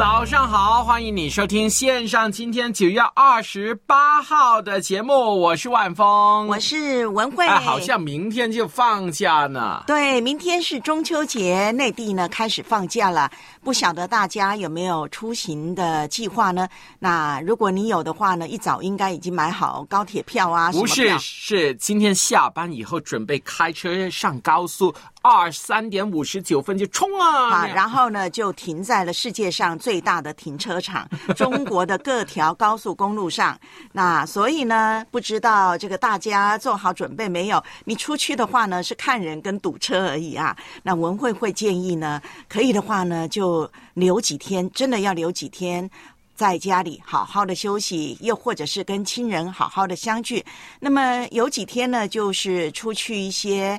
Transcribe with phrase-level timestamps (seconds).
[0.00, 7.46] 早上好，欢迎你收听线上今天九月二十八号的节目，我是万峰，我是文慧。
[7.46, 9.84] 哎，好像明天就放假呢。
[9.86, 13.30] 对，明天是中秋节，内地呢开始放假了。
[13.62, 16.66] 不晓得大家有没有出行的计划呢？
[16.98, 27.50] 那如果你有的话呢，一早应该已经买好高铁票啊，不是，是今天下班以后准备开车上高速，二三点五十九分就冲啊！
[27.50, 33.58] 啊，然后呢就停在了世界上最大的停车场—— 中国的各条高速公路上。
[33.92, 37.62] 那所以呢，不知道这个大家做好准备没有？
[37.84, 40.56] 你出去的话呢，是看人跟堵车而已啊。
[40.82, 45.90] 那文慧会建议呢，可以的话呢，就留几天，真的要留几天。
[46.34, 50.42] 在家里好好的休息，又或者是跟亲人好好的相聚。
[50.78, 53.78] 那么有几天呢，就是出去一些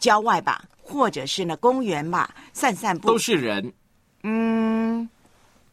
[0.00, 3.08] 郊外吧，或者是呢公园嘛，散散步。
[3.08, 3.72] 都是人，
[4.24, 5.08] 嗯，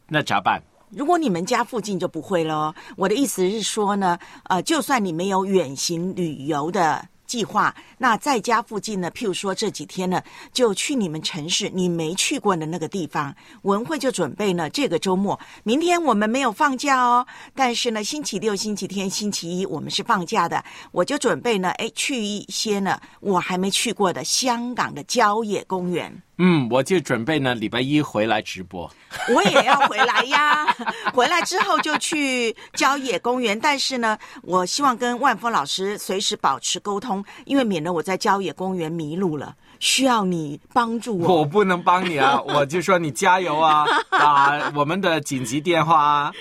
[0.08, 0.62] 那咋办？
[0.92, 2.74] 如果你们家附近就不会喽。
[2.96, 10.20] 我的意思是说呢，呃，就算你没有远行旅游的计划，那在家附近呢，譬如说这几天呢，
[10.52, 13.34] 就去你们城市你没去过的那个地方。
[13.62, 20.66] 文慧就准备呢，这个周末，明天我们没有放假哦，但是呢，星期六、星期天、星期一我们是放假的。
[20.92, 26.24] 我就准备呢，哎，去一些呢我还没去过的香港的郊野公园。
[26.42, 28.90] 嗯，我就准备呢，礼拜一回来直播。
[29.36, 30.66] 我也要回来呀，
[31.14, 33.60] 回来之后就去郊野公园。
[33.60, 41.38] 但是呢，我希望跟万峰老师随时保持沟通，因为免得我在郊野公园迷路了，需要你帮助我。
[41.40, 46.34] 我不能帮你啊， 我就说你加油啊， 打我们的紧急电话啊。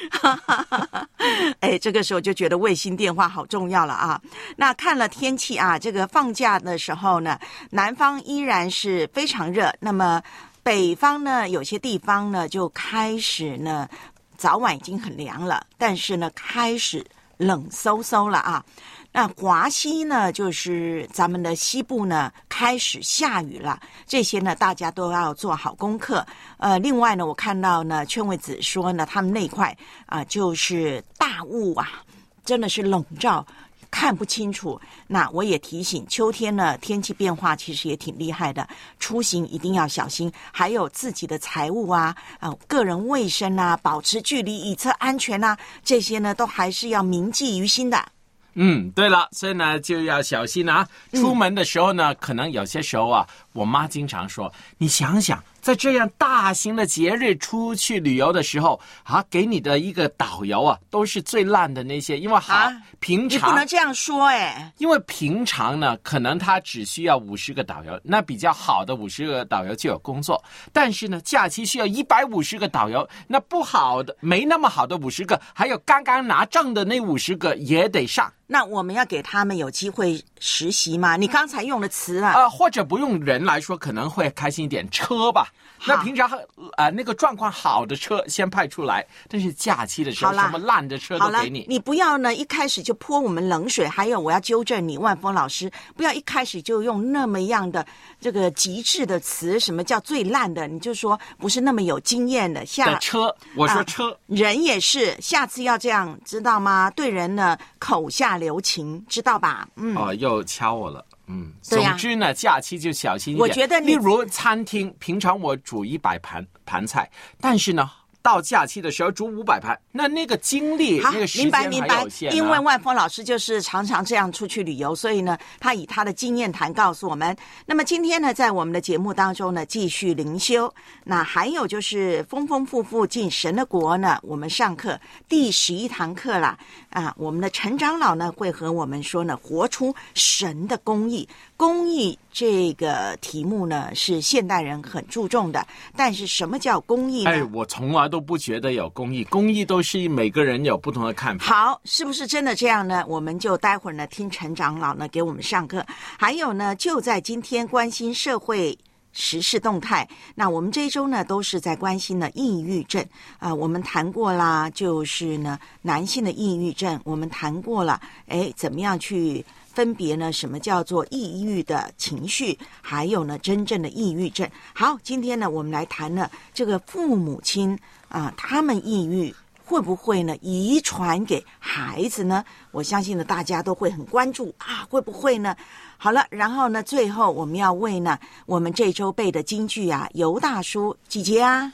[1.61, 4.21] 哎，这个时候就觉得卫星电话好重要了啊。
[4.57, 7.39] 那看了天气啊，这个放假的时候呢，
[7.71, 10.23] 南方依然是非常热，那么
[10.63, 13.89] 北方呢，有些地方呢就开始呢，
[14.37, 17.05] 早晚已经很凉了，但是呢，开始
[17.37, 18.65] 冷飕飕了啊。
[19.11, 23.81] 那华西呢，就是咱们的西部呢，开始下雨了。
[24.07, 26.25] 这些呢，大家都要做好功课。
[26.59, 29.77] 呃，另外呢，我看到呢，劝慰子说呢，他们那块
[30.07, 32.03] 啊、就是大雾啊，
[32.45, 33.45] 真的是笼罩。
[33.91, 38.69] 看不清楚，那我也提醒，秋天呢天气变化其实也挺厉害的，
[39.01, 48.07] 出行一定要小心，还有自己的财物啊、啊、个人卫生啊，保持距离以测安全啊，这些呢都还是要铭记于心的。
[48.55, 50.87] 嗯，对了，所以呢就要小心啊。
[51.13, 70.43] 出门的时候呢，可能有些时候啊，我妈经常说，你想想，在这样大型的节日出去旅游的时候啊，给你的一个导游啊，都是最烂的那些，因为好、啊平常你不能这样说哎、因为平常呢，可能他只需要五十个导游，那比较好的五十个导游就有工作。
[70.73, 78.33] 但是呢，假期需要一百五十个导游，那不好的、没那么好的五十个，还有刚刚拿证的那五十个也得上。
[78.49, 81.17] 那我们要给他们有机会实习嘛？
[81.17, 84.89] 你刚才用的词啊，呃，或者不用人来说，可能会开心一点。
[84.91, 85.53] 车吧，
[85.87, 86.29] 那平常
[86.77, 91.65] 呃那个状况好的车先派出来，但是假期的时候，什么烂的车都给你，。
[91.69, 93.87] 你不要呢一开始就泼我们冷水。
[93.87, 97.87] 还有，我要纠正你，万峰老师，不要一开始就用那么样的
[98.21, 100.67] 这个极致的词，什么叫最烂的？
[100.67, 102.67] 你就说不是那么有经验的。
[102.67, 106.91] 下的车，我说啊车，人也是，下次要这样，知道吗？
[106.91, 109.67] 对人呢口下留情，知道吧？
[109.77, 109.97] 嗯。
[109.97, 111.05] 哦，又敲我了。
[111.29, 113.41] 嗯，总之呢，假期就小心一点。
[113.41, 117.11] 我觉得你例如餐厅，平常我煮一百盘盘菜，
[117.41, 117.91] 但是呢，
[118.23, 122.07] 到假期的时候煮五百盘，那那个精力、好那个，时明间还白明白。
[122.33, 127.37] 因为万峰老师就是常常这样出去旅游，所以呢，他以他的经验谈告诉我们。
[127.65, 130.73] 那么今天呢，在我们的节目当中呢，继续灵修。
[131.05, 134.99] 那还有就是丰丰富富进神的国呢，我们上课
[135.29, 136.59] 第十一堂课啦。
[136.91, 141.29] 啊，我们的陈长老呢会和我们说呢，活出神的公义。
[141.59, 145.67] 公益这个题目呢是现代人很注重的，
[145.97, 147.31] 但是什么叫公益呢？
[147.33, 151.47] 哎，我从来都不觉得有公益，公益都是每个人有不同的看法。
[151.47, 153.05] 好，是不是真的这样呢？
[153.09, 155.85] 我们就待会儿呢听陈长老呢给我们上课。
[156.17, 158.79] 还有呢，就在今天关心社会。
[159.13, 163.05] 时事动态，那我们这一周呢都是在关心呢抑郁症
[163.39, 170.33] 啊、我们谈过啦，就是呢男性的抑郁症，我们谈过了，哎，怎么样去分别呢？
[170.33, 172.59] 什么叫做抑郁的情绪？
[172.81, 174.49] 还有呢，真正的抑郁症。
[174.75, 177.79] 好，今天呢，我们来谈呢这个父母亲
[178.09, 179.35] 啊、他们抑郁
[179.69, 182.43] 会不会呢遗传给孩子呢？
[182.71, 185.55] 我相信呢，大家都会很关注啊，会不会呢？
[185.99, 191.71] 好了，然后呢，最后我们要为呢我们这周背的京剧啊，尤大叔几节啊？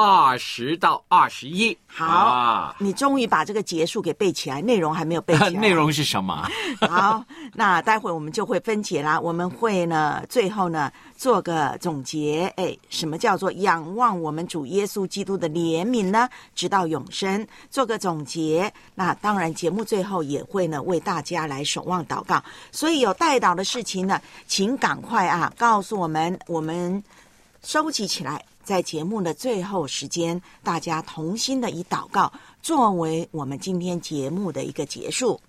[0.00, 5.50] 二十到二十一，好，啊、你终于把这个结束给背起来，内容还没有背起来。
[5.58, 6.48] 内容是什么？
[6.88, 9.18] 好，那待会我们就会分解啦。
[9.18, 12.46] 我们会呢，最后呢做个总结。
[12.54, 16.28] 哎，什么叫做仰望我们主耶稣基督的怜悯呢？
[16.54, 18.72] 直到永生，做个总结。
[18.94, 22.40] 那当然，节目最后也会呢为大家来守望祷告。
[22.70, 27.02] 所以有带祷的事情呢，请赶快啊告诉我们，我们
[27.64, 28.40] 收集起来。
[28.68, 32.30] 在节目的最后时间，大家同心的以祷告
[32.60, 35.40] 作为我们今天节目的一个结束。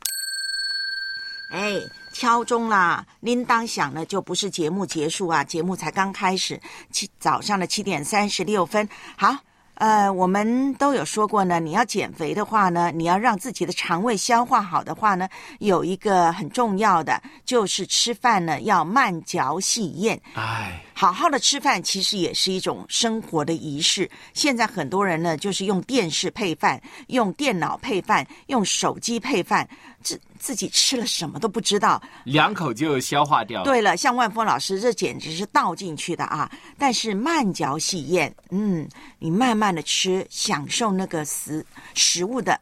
[1.52, 1.76] 哎，
[2.14, 3.06] 敲钟啦！
[3.20, 6.62] 铃铛响了，就不是节目结束啊，节目才刚开始，
[6.94, 8.88] 七早上的七点三十六分。
[9.18, 9.36] 好，
[9.80, 15.28] 呃，我们都有说过呢，你要减肥的话呢，你要让自己的肠胃消化好的话呢，
[15.60, 20.20] 有一个很重要的就是吃饭呢要慢嚼细咽。
[20.34, 24.10] 哎，好好的吃饭其实也是一种生活的仪式。
[24.34, 29.66] 现在很多人呢，就是用电视配饭，用电脑配饭，用手机配饭，
[30.04, 32.02] 自自己吃了什么都不知道。
[32.24, 33.66] 两口就消化掉了。
[33.66, 36.50] 对了，像万峰老师，这简直是倒进去的啊！
[36.78, 38.88] 但是慢嚼细咽，嗯，
[39.20, 41.64] 你慢慢的吃，享受那个食
[41.94, 42.60] 食物的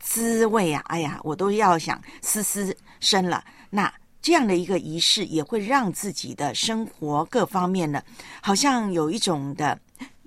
[0.00, 0.82] 滋味啊！
[0.86, 3.42] 哎呀，我都要想嘶嘶声了。
[3.70, 3.90] 那
[4.20, 8.02] 这样的一个仪式，也会让自己的生活各方面呢，
[8.42, 9.78] 好像有一种的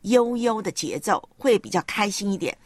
[0.04, 2.58] 悠悠的节奏，会比较开心一点。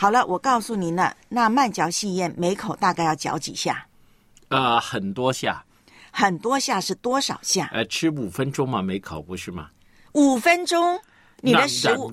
[0.00, 3.86] 好了，我告诉您了，那慢嚼细咽，每口大概要嚼几下？
[4.48, 5.62] 呃，很多下，
[6.10, 7.68] 很多下是多少下？
[7.70, 9.68] 呃，吃五分钟嘛，每口不是吗？
[10.12, 10.98] 五分钟，
[11.42, 12.10] 你的食物，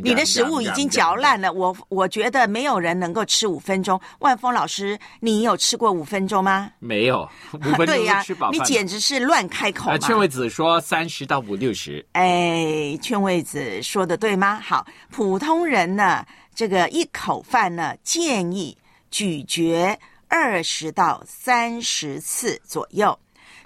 [0.00, 1.52] 你的食物已经嚼烂了。
[1.52, 4.00] 我我觉得没有人能够吃五分钟。
[4.20, 6.70] 万峰老师，你有吃过五分钟吗？
[6.78, 8.64] 没有， 五分钟吃饱饭了。
[8.64, 10.06] 你简直是乱开口呃，嘛！
[10.06, 14.60] 劝慰子说三十到五六十，哎，劝慰子说的对吗？
[14.62, 18.78] 好，普通人呢，这个一口饭呢，建议
[19.10, 19.98] 咀嚼
[20.28, 23.18] 二十到三十次左右。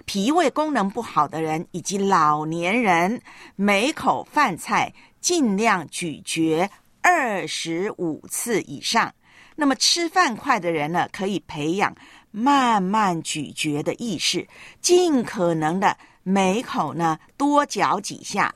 [0.05, 3.21] 脾胃功能不好的人以及老年人，
[3.55, 4.91] 每口饭菜
[5.21, 6.67] 尽量咀嚼
[7.01, 9.13] 二十五次以上。
[9.55, 11.95] 那么吃饭快的人呢，可以培养
[12.31, 14.47] 慢慢咀嚼的意识，
[14.81, 18.55] 尽可能的每口呢多嚼几下。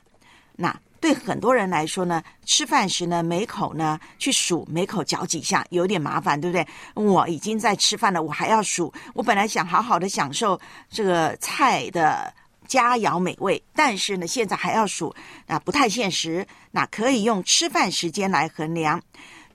[0.56, 6.66] 那对很多人来说呢，吃饭时呢每口呢去数每口嚼几下，有点麻烦，对不对？
[6.94, 8.90] 我已经在吃饭了，我还要数。
[9.12, 10.58] 我本来想好好的享受
[10.88, 12.32] 这个菜的
[12.66, 15.14] 佳肴美味，但是呢现在还要数，
[15.46, 16.46] 那不太现实。
[16.70, 18.98] 那可以用吃饭时间来衡量。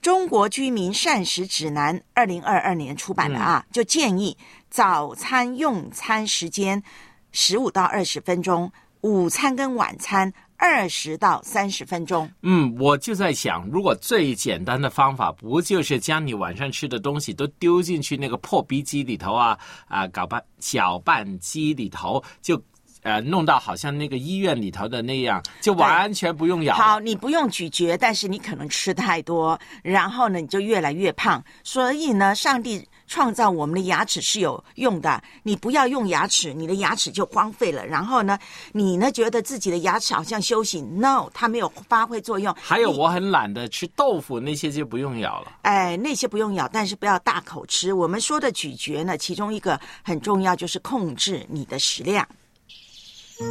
[0.00, 4.38] 中国居民膳食指南二零二二年出版的啊，就建议
[4.70, 6.80] 早餐用餐时间
[7.32, 12.30] 十五到二十分钟，午餐跟晚餐二十到三十分钟。
[12.42, 22.62] 嗯，我就在想，如果最简单的方法，不就是将你晚上吃的东西都丢进去那个破壁机里头啊啊，搅拌搅拌机里头，就
[23.02, 26.74] 呃弄到好像那个医院里头的那样，就完全不用咬。
[26.74, 31.42] 好，你不用咀嚼，但是你可能吃太多，然后呢，你就越来越胖。
[31.64, 37.86] 所以呢，上帝创造我们的牙齿是有用的，你不要用牙齿，你的牙齿就荒废了。
[37.86, 38.38] 然后呢，
[38.72, 42.54] 你呢觉得自己的牙齿好像休息，no，它没有发挥作用。
[42.60, 45.52] 还有，我很懒得吃豆腐，那些就不用咬了。
[45.62, 47.92] 哎，那些不用咬，但是不要大口吃。
[47.92, 52.26] 我们说的咀嚼呢，其中一个很重要就是控制你的食量。
[53.40, 53.48] 上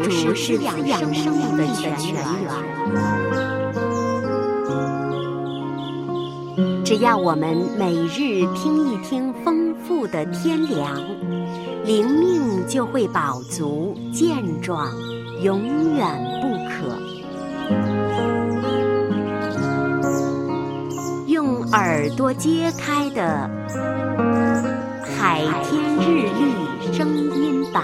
[0.00, 2.24] 主是两养生命的泉源。
[6.84, 9.67] 只要我们每日听一听风。
[9.88, 10.94] 富的天凉，
[11.86, 14.92] 灵命就会饱足健壮，
[15.42, 16.06] 永远
[16.42, 16.94] 不可。
[21.26, 23.48] 用耳朵揭开的
[25.18, 27.82] 《海天日历》声音版。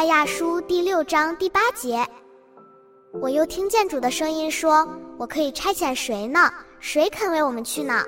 [0.00, 2.02] 赛亚书第六章第八节，
[3.20, 4.88] 我又听见主的声音说
[5.20, 6.50] ：“我可以差遣谁呢？
[6.78, 8.02] 谁肯为我们去呢？”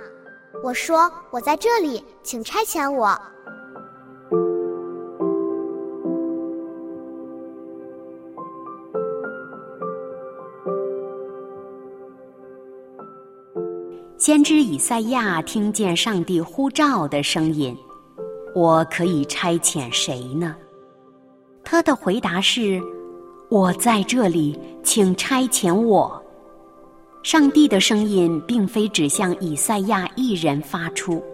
[0.64, 3.14] 我说：“我在这里，请差遣我。”
[14.16, 17.76] 先知以赛亚听见上帝呼召的声音
[18.56, 20.56] ：“我可以差遣谁呢？”
[21.72, 22.78] 他的回答是
[23.48, 26.22] ：“我在这里，请差遣我。”
[27.24, 31.24] 上帝的声音并非只向以赛亚一人发出，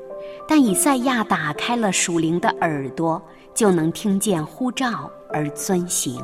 [0.46, 3.20] 但以赛亚打开了属灵的耳朵，
[3.52, 6.22] 就能听见呼召而遵行。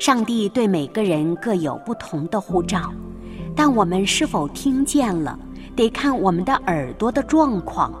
[0.00, 2.92] 上帝对每个人各有不同的呼召，
[3.54, 5.38] 但我们是否听见了，
[5.76, 7.92] 得看我们的耳朵的状况。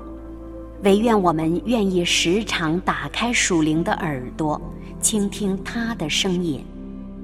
[0.82, 4.60] 唯愿我们愿意时常打开属灵的耳朵。
[5.00, 6.60] 倾听他的声音，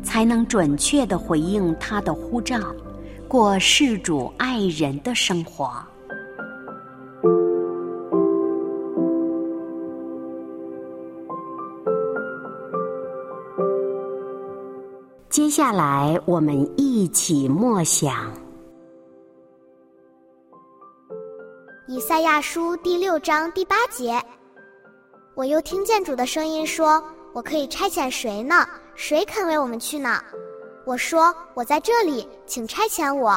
[0.00, 2.56] 才能准确的回应他的呼召，
[3.26, 5.68] 过事主爱人的生活。
[15.28, 18.32] 接下来，我们一起默想
[21.86, 24.18] 以赛亚书第六章第八节。
[25.34, 27.02] 我又听见主的声音说。
[27.34, 28.64] 我可以差遣谁呢？
[28.94, 30.22] 谁肯为我们去呢？
[30.86, 33.36] 我说：“我在这里，请差遣我。”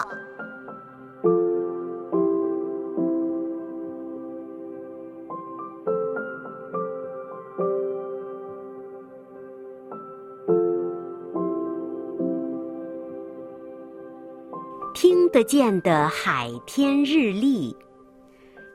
[14.94, 17.76] 听得见的海天日历。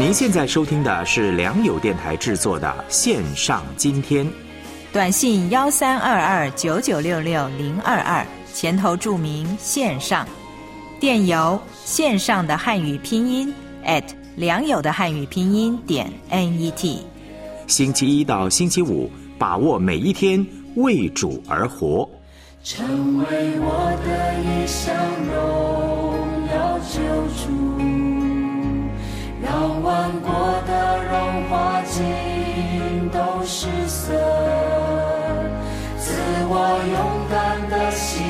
[0.00, 4.24] 您现在收听的是良友电台制作的线上今天。
[4.92, 8.24] 短信幺三二二九九六六零二二，
[8.54, 10.24] 前头注明线上。
[11.00, 13.52] 电邮线上的汉语拼音
[13.84, 14.04] at
[14.36, 16.98] 良友的汉语拼音点 net。
[17.66, 22.08] 星期一到星期五，把握每一天，为主而活。
[22.62, 23.24] 成为
[23.58, 24.94] 我的一项
[25.34, 27.00] 荣耀救
[27.42, 27.50] 主，
[29.50, 30.30] 让万国
[30.66, 34.12] 的荣华尽都失色，
[35.96, 36.12] 自
[36.50, 36.52] 我
[36.92, 38.22] 勇敢的心，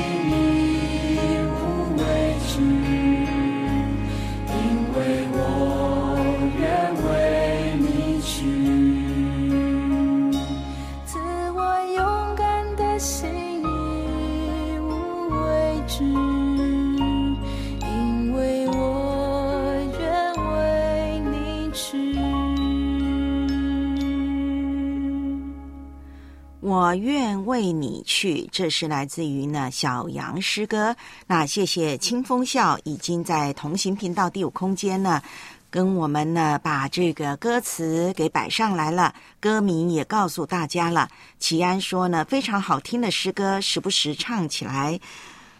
[26.68, 30.94] 我愿为你去，这是来自于呢小杨诗歌。
[31.26, 35.22] 那谢谢清风笑已经在同行频道第五空间呢，
[35.70, 41.08] 跟我们呢把这个歌词给摆上来了，歌名也告诉大家了。
[41.38, 45.00] 齐安说呢，非常好听的诗歌，时不时唱起来。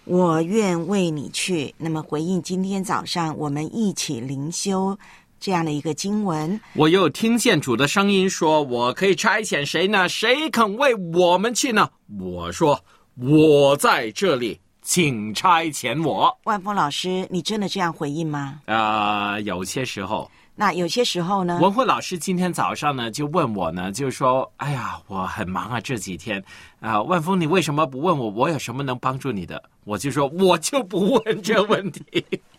[0.05, 1.75] 我愿为你去。
[1.79, 4.99] 那么回应今天早上我们一起灵修
[5.40, 10.09] 这样的一个经文，我又听见主的声音说：“我可以差遣谁呢？
[10.09, 12.83] 谁肯为我们去呢？”我说
[13.14, 16.37] ：“我在这里，请差遣我。
[16.45, 21.61] 万峰老师，你真的这样回应吗？”啊、有些时候，那有些时候呢？
[21.62, 26.42] 文慧老师今天早上呢就问我呢，就说：“哎呀，我很忙啊，这几天
[26.80, 28.28] 啊、万峰，你为什么不问我？
[28.30, 32.02] 我有什么能帮助你的？”我就说：“我就不问这问题。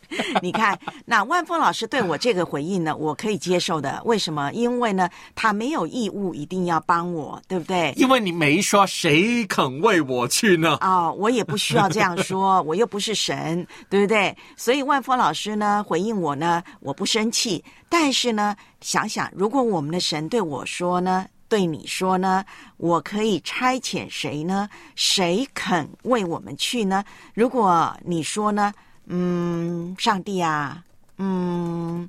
[0.42, 4.02] 你看，那万峰老师对我这个回应呢，我可以接受的。
[4.06, 4.52] 为什么？
[4.54, 7.94] 因为呢，他没有义务一定要帮我，对不对？
[7.96, 10.78] 因为你没说谁肯为我去呢。
[10.82, 14.36] 哦，我也不需要这样说，我又不是神，对不对？
[14.58, 17.64] 所以万峰老师呢回应我呢，我不生气。
[17.88, 22.46] 但是呢，想想如果我们的神对我说呢，对你说呢，
[22.78, 24.70] 我可以差遣谁呢？
[24.96, 27.04] 谁肯为我们去呢？
[27.34, 28.72] 如果你说呢，
[29.12, 30.84] 嗯，上帝啊，
[31.18, 32.08] 嗯，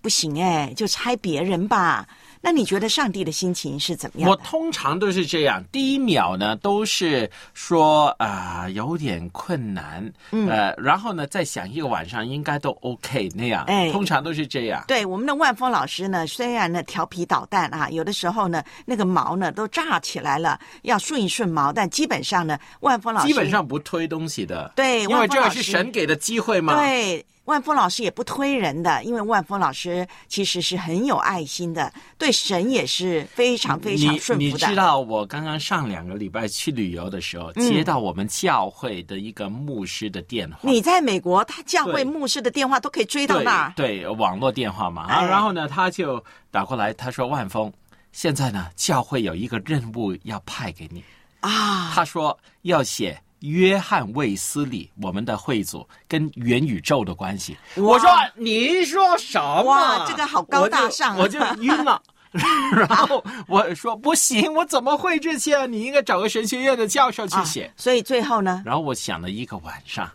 [0.00, 2.06] 不行哎，就猜别人吧。
[2.44, 4.36] 那你觉得上帝的心情是怎么样我？
[4.36, 14.84] 通常都是这样，第一秒呢都是说啊、有点困难，嗯呃，然后呢再想一个晚上应该都 OK 那样，哎通常都是这样。
[14.88, 26.74] 对我们的万峰老师呢，虽然呢调皮捣蛋啊，有的时候呢那个毛呢都炸起来了，要顺一顺毛，但基本上呢，万峰老师基本上不推东西的，对因为这个是神给的机会嘛。
[26.74, 27.24] 对。
[27.44, 34.66] 万峰老师也不推人的，因为万峰老师其实是很有爱心的，对神也是非常非常顺你服的。
[34.66, 40.58] 你知道我刚刚上两个礼拜去旅游的时候，嗯接到我们教会的一个牧师的电话。
[40.62, 43.72] 你在美国，他教会牧师的电话都可以追到那儿。
[43.74, 45.02] 对对，网络电话嘛。
[45.02, 47.72] 啊，哎然后呢，他就打过来，他说：“万峰，
[48.12, 51.02] 现在呢，教会有一个任务要派给你。
[51.40, 57.56] 啊，他说要写约翰卫斯理我们的会组跟元宇宙的关系。
[57.76, 59.62] 我说你说什么？
[59.64, 62.02] 哇这个好高大上啊我就我就晕了。
[62.72, 65.66] 然后我说不行，我怎么会这些啊？
[65.66, 67.64] 你应该找个神学院的教授去写。
[67.64, 70.10] 啊所以最后呢，然后我想了一个晚上，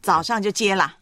[0.00, 0.94] 早上就接了。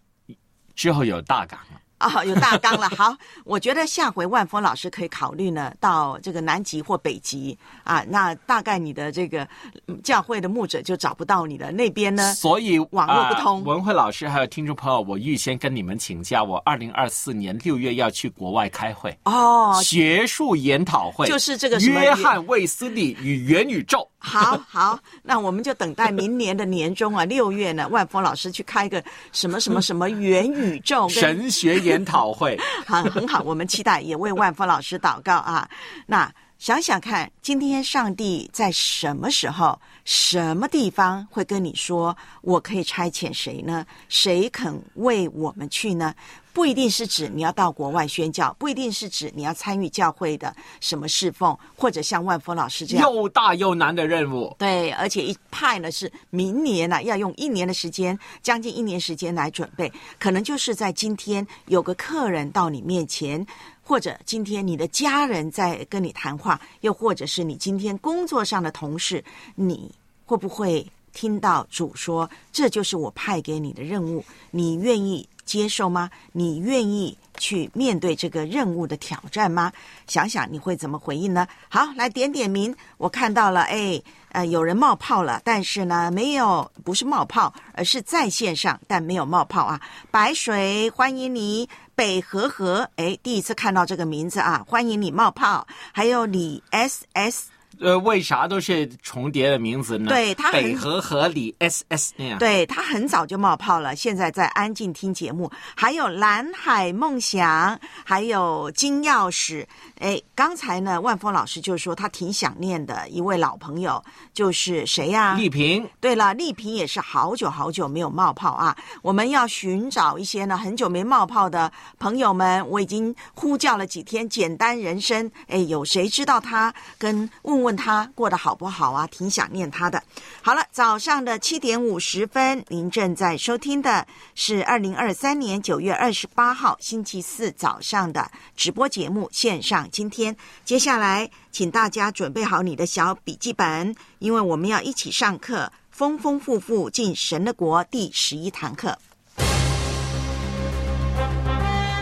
[0.75, 1.81] 之后有大纲了。
[2.09, 2.89] 啊、有大纲了。
[2.91, 9.47] 好，我觉得下回万峰老师可以考虑呢，到这个南极或北极啊，那大概你的这个
[9.87, 11.73] 嗯教会的牧者就找不到你了。
[11.73, 19.17] 那边呢，所以网络不通啊文慧老师还有听众朋友，我预先跟你们请假，我二零二四年六月要去国外开会。
[19.25, 24.09] 哦，学术研讨会就是这个约翰卫斯理与元宇宙。
[24.19, 29.03] 好 好，那我们就等待明年的年中啊，六月呢，万峰老师去开个
[29.33, 35.69] 什么什么什么元宇宙神学研讨会， 好，很好，我们期待，也为万峰老师祷告啊。
[36.07, 43.85] 那想想看，今天上帝在什么时候、什么地方会跟你说，我可以差遣谁呢？
[44.09, 46.15] 谁肯为我们去呢？
[46.55, 53.13] 不一定是指你要到国外宣教，不一定是指你要参与教会的什么侍奉，或者像万峰老师这样。
[53.13, 54.57] 又大又难的任务。
[54.59, 63.47] 对，而且一派呢是明年呢、要用一年的时间，将近一年时间来准备，可能就是在今天有个客人到你面前，
[63.83, 69.23] 或者今天你的家人在跟你谈话，又或者是你今天工作上的同事，
[69.55, 69.95] 你
[70.29, 74.23] 会不会听到主说，这就是我派给你的任务？
[74.51, 76.11] 你愿意接受吗？
[76.33, 79.73] 你愿意去面对这个任务的挑战吗？
[80.07, 81.49] 想想你会怎么回应呢？
[81.71, 82.77] 好，来点点名。
[82.99, 89.81] 我看到了，哎，呃，有人冒泡了，但是呢，没有，不是冒泡，而是在线上，但没有冒泡啊。
[90.11, 91.67] 白水，欢迎你。
[91.95, 95.67] 北河河，哎，第一次看到这个名字啊，欢迎你冒泡。
[95.91, 97.49] 还有李 S S。
[97.81, 100.09] 呃，为啥都是重叠的名字呢？
[100.09, 102.39] 对他北河河里 S S 那样。
[102.39, 105.51] 对他很早就冒泡了，现在在安静听节目。
[105.77, 109.65] 还有蓝海梦想，还有金钥匙。
[110.01, 114.03] 哎，刚才呢，万峰老师就说他挺想念的一位老朋友，
[114.35, 115.35] 就是谁呀？
[115.35, 115.89] 丽萍。
[116.01, 118.77] 对了，丽萍也是好久好久没有冒泡啊。
[119.03, 124.29] 我们要寻找一些呢很久没冒泡的朋友们，我已经呼叫了几天。
[124.29, 126.75] 简单人生，哎，有谁知道他？
[126.99, 127.68] 跟问问。
[127.69, 129.07] 问他过得好不好啊？
[129.09, 130.03] 挺想念他的。
[130.41, 139.87] 好了，早上的七点五十分，您正在收听的是二零二三年九月二十八号星期四早上的直播节目线上。
[139.91, 148.97] 今天接下来，请大家准备好你的小笔记本，因为我们要一起上课，丰丰富富进神的国第十一堂课。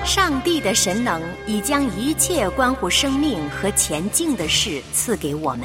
[0.07, 5.63] 上帝的神能已将一切关乎生命和前进的事赐给我们，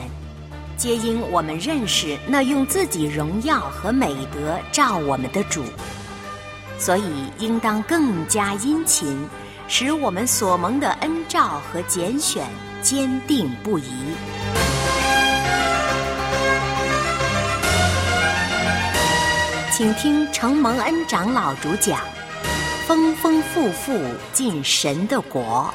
[0.76, 5.64] 皆因我们认识那用自己荣耀和美德照我们的主，
[6.80, 7.04] 所以
[7.38, 9.16] 应当更加殷勤，
[9.68, 12.44] 使我们所蒙的恩照和拣选
[12.82, 13.86] 坚定不移。
[19.72, 22.00] 请听承蒙恩长老主讲。
[22.92, 23.98] 丰丰富富
[24.34, 25.74] 进神的国。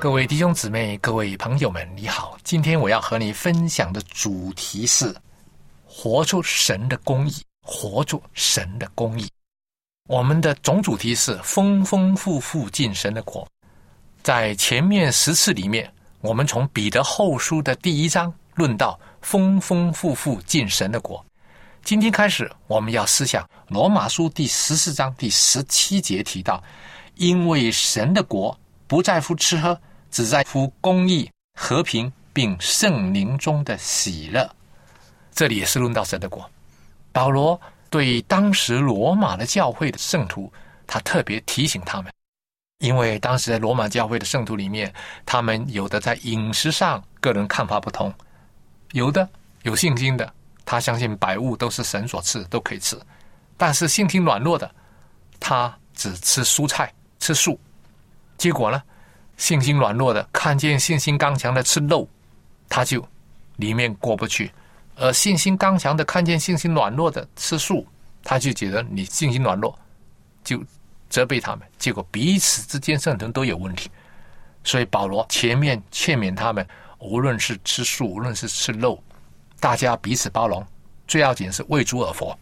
[0.00, 2.36] 各位弟兄姊妹、各位朋友们，你好！
[2.42, 5.14] 今天我要和你分享的主题是：
[5.86, 9.28] 活出神的公义，活出神的公义。
[10.08, 13.46] 我们的总主题是丰丰富富进神的国。
[14.20, 15.88] 在前面十次里面，
[16.22, 21.24] 我们从彼得后书的第一章论到丰丰富富进神的国。
[21.82, 26.62] 今天开始，我们要思想罗马书第十四章第十七节提到
[27.16, 29.78] ：“因为神的国不在乎吃喝，
[30.10, 34.48] 只在乎公义、和平，并圣灵中的喜乐。”
[35.34, 36.48] 这里也是论到神的国。
[37.12, 40.52] 保罗对当时罗马的教会的圣徒，
[40.86, 42.12] 他特别提醒他们，
[42.78, 44.92] 因为当时在罗马教会的圣徒里面，
[45.26, 48.14] 他们有的在饮食上个人看法不同，
[48.92, 49.28] 有的
[49.62, 50.32] 有信心的。
[50.70, 52.96] 他相信百物都是神所赐，都可以吃，
[53.56, 54.72] 但是性情软弱的，
[55.40, 57.58] 他只吃蔬菜，吃素。
[58.38, 58.80] 结果呢，
[59.36, 62.08] 信心软弱的看见信心刚强的吃肉，
[62.68, 63.04] 他就
[63.56, 64.46] 里面过不去；
[64.94, 67.84] 而信心刚强的看见信心软弱的吃素，
[68.22, 69.76] 他就觉得你信心软弱，
[70.44, 70.62] 就
[71.08, 71.66] 责备他们。
[71.80, 73.90] 结果彼此之间圣徒都有问题，
[74.62, 76.64] 所以保罗前面劝勉他们，
[77.00, 79.02] 无论是吃素，无论是吃肉。
[79.60, 80.66] 大家彼此包容，
[81.06, 82.36] 最要紧是为主而活。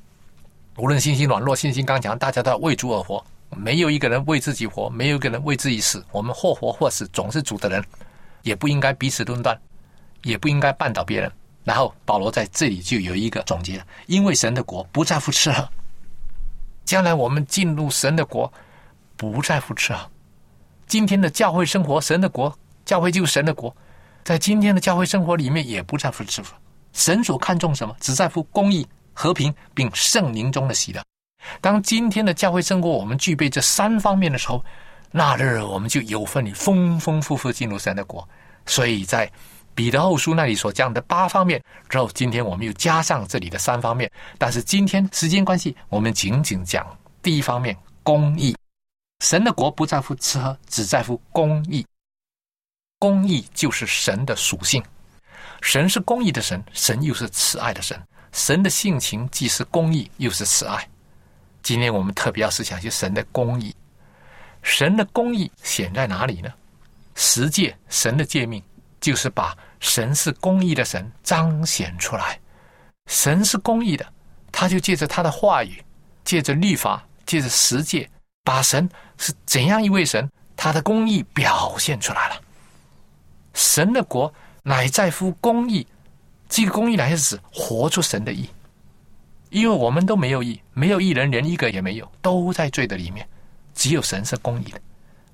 [0.77, 3.23] 无论信心软弱、信心刚强，大家都要为主而活。
[3.51, 6.05] 没有一个人为自己活，没有一个人为自己死。
[6.13, 7.85] 我们或活或死，总是主的人，
[8.43, 9.59] 也不应该彼此论断，
[10.23, 11.33] 也不应该绊倒别人。
[11.65, 15.69] 然后保罗在这里就有一个总结：因为神的国不在乎吃喝，
[16.85, 18.51] 将来我们进入神的国，
[19.17, 20.09] 不在乎吃喝。
[20.87, 23.75] 今天的教会生活，神的国，教会就是神的国，
[24.25, 26.55] 在今天的教会生活里面，也不在乎吃喝。
[26.99, 27.97] 神所看重什么？
[28.01, 28.85] 只在乎公义、
[29.15, 31.01] 和平，并圣灵中的喜乐。
[31.61, 34.63] 当今天的教会生活我们具备这三方面的时候，
[35.13, 38.29] 那日我们就有份于丰丰富富进入神的国。
[38.67, 39.31] 所以在
[39.77, 44.11] 彼得后书那里所讲的八方面之后，今天我们又加上这里的三方面。
[44.37, 46.85] 但是今天时间关系，我们仅仅讲
[47.23, 48.57] 第一方面：公义。
[49.25, 51.87] 神的国不在乎吃喝，只在乎公义。
[52.99, 54.83] 公义就是神的属性。
[55.61, 58.01] 神是公义的神，神又是慈爱的神。
[58.33, 60.87] 神的性情既是公义，又是慈爱。
[61.63, 63.75] 今天我们特别要思想，就神的公义。
[64.63, 66.53] 神的公义显在哪里呢？
[67.15, 68.63] 十诫，神的诫命，
[69.01, 72.39] 就是把神是公义的神彰显出来。
[73.07, 74.07] 神是公义的，
[74.53, 75.83] 他就借着他的话语，
[76.25, 78.09] 借着律法，借着十诫，
[78.45, 82.41] 把神是怎样一位神，他的公义表现出来了。
[83.55, 84.33] 神的国。
[84.63, 85.87] 乃在乎公义，
[86.49, 88.49] 这个公义乃是指活出神的义，
[89.51, 93.27] 因为我们都没有义，没有义人，连一个也没有，都在罪的里面。
[93.75, 94.81] 只有神是公义的，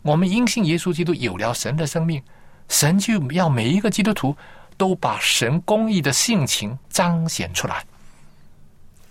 [0.02, 2.22] 我们因信耶稣基督有了神的生命，
[2.68, 4.37] 神就要每一个基督徒
[4.76, 7.84] 都把神公义的性情彰显出来。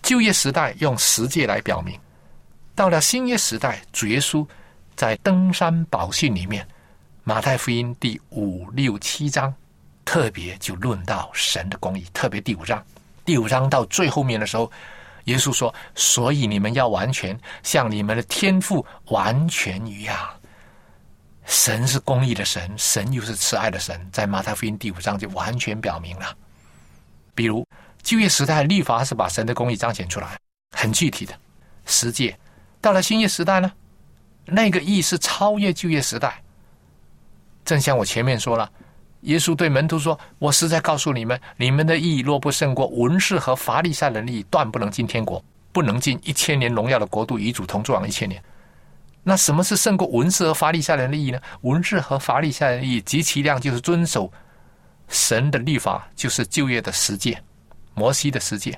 [0.04, 2.00] 旧约时代用十诫来表明，
[2.76, 4.46] 到了新约时代，主耶稣
[4.96, 6.68] 在登山宝训里面，
[7.24, 9.52] 马太福音第五六七章
[10.06, 12.84] 特别就论到神的公义，特别第五章，
[13.26, 14.72] 第五章到最后面的时候，
[15.26, 20.18] 耶稣说：“所以你们要完全，像你们的天赋完全一样。”
[21.46, 26.36] 神是公义的神，神又是慈爱的神，在马太福音第五章就完全表明了。
[27.36, 27.68] 比如
[28.02, 30.38] 旧约时代律法是把神的公义彰显出来，
[30.78, 31.34] 很具体的
[31.86, 32.34] 十诫；
[32.80, 33.72] 到了新约时代呢，
[34.46, 36.42] 那个义是超越旧约时代。
[37.66, 38.72] 正像我前面说了，
[39.24, 48.42] 耶稣对门徒说：“我实在告诉你们，你们的义若不胜过文士和法利赛人的义，断不能进天国，不能进一千年荣耀的国度，与主同坐一千年。”
[49.26, 51.40] 那什么是胜过文士和法利赛人的义呢？
[51.62, 54.30] 文士和法利赛人的义极其量就是遵守
[55.08, 57.42] 神的律法，就是旧约的实践，
[57.94, 58.78] 摩西的实践。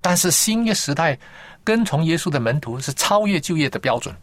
[0.00, 1.18] 但是新约时代
[1.64, 4.14] 跟从耶稣的门徒是超越旧约的标准。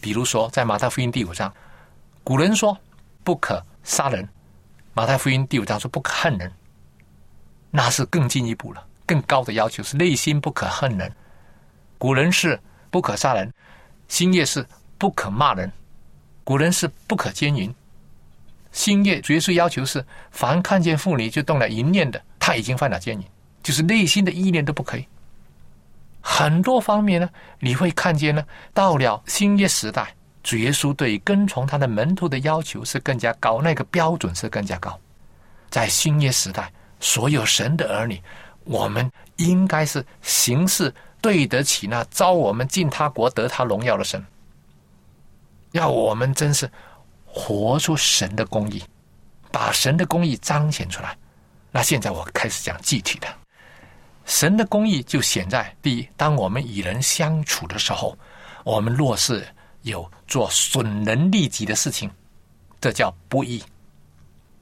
[0.00, 1.52] 比如说，在马太福音第五章，
[2.24, 2.74] 古人说
[3.22, 4.26] 不可杀人，
[4.96, 6.50] 马太福音第五章说不可恨人，
[7.70, 11.12] 那是更进一步了，更高的要求是内心不可恨人。
[11.98, 12.58] 古人是
[12.90, 13.52] 不可杀人。
[14.08, 15.70] 新业是不可骂人，
[16.44, 17.70] 古人是不可奸淫。
[18.72, 23.26] 新业主要是要求是，凡看见妇女就动了淫念的，他已经犯了奸淫，
[23.62, 25.06] 就是内心的意念都不可以。
[26.22, 27.28] 很多方面呢，
[27.58, 30.15] 你会看见呢，到了新业时代，
[30.46, 34.96] 主耶稣对跟从他的门徒的要求是更加高，那个标准是更加高。
[35.70, 38.22] 在新约时代，所有神的儿女，
[38.62, 40.94] 我们应该是行事。
[41.20, 44.24] 对得起那招我们进他国得他荣耀的神，
[45.72, 46.70] 要我们真是
[47.24, 48.80] 活出神的公义，
[49.50, 51.18] 把神的公义彰显出来。
[51.72, 53.26] 那现在我开始讲具体的，
[54.24, 58.16] 神的公义就显在第一：当我们与人相处的时候，
[58.62, 59.44] 我们若是
[59.86, 62.10] 有做损人利己的事情，
[62.80, 63.62] 这叫不义。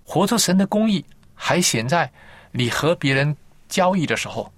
[0.05, 1.03] 活出神的公义，
[1.35, 2.13] 还显在
[2.53, 3.35] 你和别人
[3.67, 4.53] 交易的时候，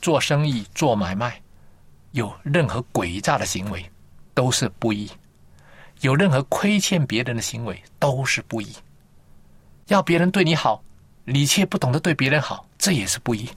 [0.00, 1.40] 做生意、做买卖。
[2.12, 3.84] 有任何诡诈的行为，
[4.32, 5.08] 都是不义；
[6.02, 8.72] 有任何亏欠别人的行为，都是不义。
[9.88, 10.84] 要别人对你好，
[11.24, 13.48] 你却不懂得对别人好，这也是不义。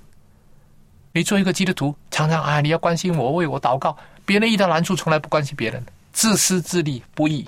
[1.11, 7.45] 你做一个基督徒，常常啊，你要关心我，为我祷告，别人遇到难处，从来不关心别人，自私自利，不义。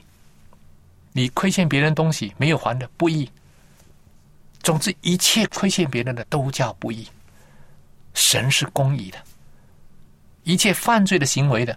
[1.14, 3.32] 你亏欠别人东西没有还的，不义。
[4.62, 7.08] 总之，一切亏欠别人的都叫不义。
[8.14, 9.18] 神是公义的。
[10.44, 11.76] 一切犯罪的行为的，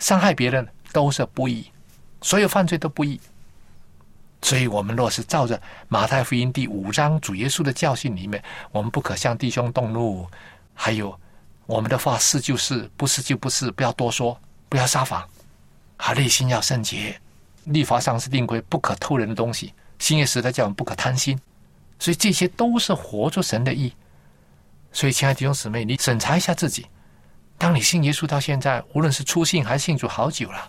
[0.00, 1.64] 伤害别人都是不义，
[2.20, 3.18] 所有犯罪都不义。
[4.42, 10.28] 所以，我们若是照着马太福音第五章主耶稣的教训里面，我们不可向弟兄动怒，
[10.74, 11.18] 还有
[11.64, 15.26] 我们的话是就是，不是就不是，不要多说，不要撒谎，
[16.04, 17.16] 还内心要圣洁。
[17.66, 21.38] 立法上是定规不可偷人的东西，新约时代叫我们不可贪心，
[22.00, 23.94] 所以这些都是活出神的意。
[24.90, 26.84] 所以，亲爱的弟兄姊妹，你审查一下自己。
[27.56, 30.68] 当你信耶稣到现在，无论是初信还是信主好久了，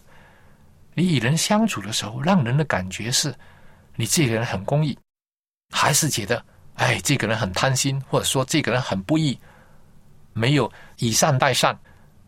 [0.93, 3.33] 你与人相处的时候，让人的感觉是，
[3.95, 4.95] 你这个人很公义，
[5.73, 9.39] 还是觉得，哎，这个人很贪心，或者说这个人很不义，
[10.33, 11.75] 没有以善待善，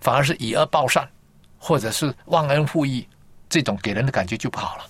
[0.02, 1.08] 反而是以恶报善，
[1.68, 3.04] 或者是忘恩负义，
[3.50, 4.86] 这种给人的感觉就不好了。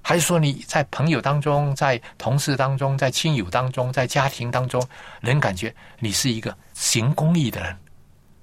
[0.00, 4.80] 还是说你在朋友当中，在同事当中，在亲友当中，在家庭当中，
[5.20, 7.76] 人感觉你是一个行公义的人。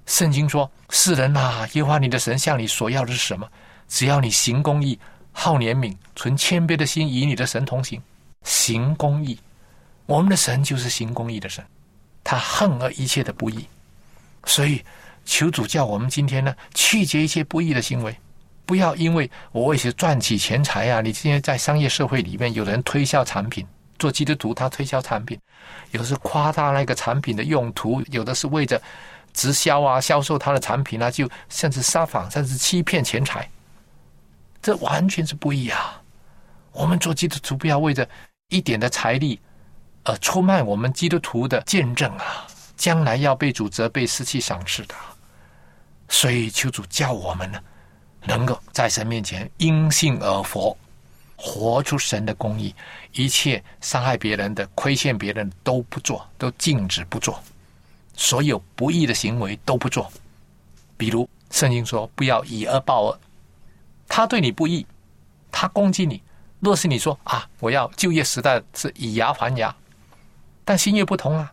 [0.04, 3.48] 圣经说：“世人呐，耶和华你的神向你所要的是什么？
[3.88, 4.98] 只要你行公义，
[5.32, 8.02] 好怜悯，存谦卑的心，与你的神同行，
[8.44, 9.38] 行公义。
[10.04, 11.64] 我们的神就是行公义的神，
[12.22, 13.66] 他恨恶一切的不义。
[14.44, 14.84] 所以，
[15.24, 18.16] 求主叫我们今天呢，去绝一些不义的行为，
[18.66, 21.00] 不要因为我为是赚取钱财啊！
[21.00, 23.66] 你今天在商业社会里面，有人推销产品，
[23.98, 25.38] 做基督徒他推销产品，
[25.92, 28.80] 有的是夸大那个产品的用途，有的是为着。”
[29.34, 33.48] 直销啊，销售他的产品啊，就甚至撒谎，甚至欺骗钱财，
[34.60, 36.02] 这完全是不义啊！
[36.70, 38.06] 我们做基督徒不要为着
[38.50, 39.40] 一点的财力
[40.04, 42.46] 而出卖我们基督徒的见证啊！
[42.76, 44.94] 将来要被主责备、失去赏赐的。
[46.12, 47.58] 所以求主叫我们呢，
[48.26, 50.76] 能够在神面前因信而活，
[51.36, 52.72] 活出神的公义，
[53.14, 57.42] 一切伤害别人的、亏欠别人都不做，都禁止不做。
[58.14, 60.12] 所有不义的行为都不做，
[60.98, 63.18] 比如圣经说不要以恶报恶。
[64.06, 64.86] 他对你不义，
[65.50, 66.22] 他攻击你。
[66.60, 69.74] 若是你说啊，我要就业时代是以牙还牙，
[70.62, 71.50] 但新月不同啊，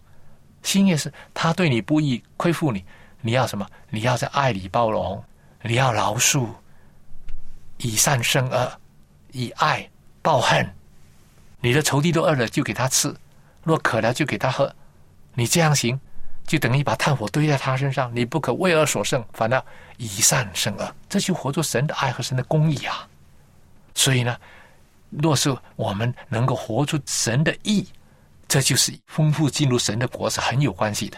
[0.64, 2.84] 新月是他对你不义，亏负你，
[3.22, 3.68] 你要什么？
[3.90, 5.24] 你要在爱里包容，
[5.62, 6.48] 你要饶恕，
[7.78, 8.72] 以善胜恶，
[9.32, 9.90] 以爱
[10.22, 10.68] 报恨。
[11.60, 13.10] 你的仇敌都饿了，就给他吃；
[13.64, 14.74] 若渴了，就给他喝。
[15.34, 16.00] 你这样行，
[16.48, 18.10] 就等于把炭火堆在他身上。
[18.16, 19.62] 你不可为恶所胜，反而
[19.98, 20.96] 以善胜恶。
[21.10, 23.06] 这就活出神的爱和神的公义啊！
[23.94, 24.38] 所以呢，
[25.10, 27.86] 若是我们能够活出神的义，
[28.48, 31.18] 这就是丰富进入神的国是很有关系的。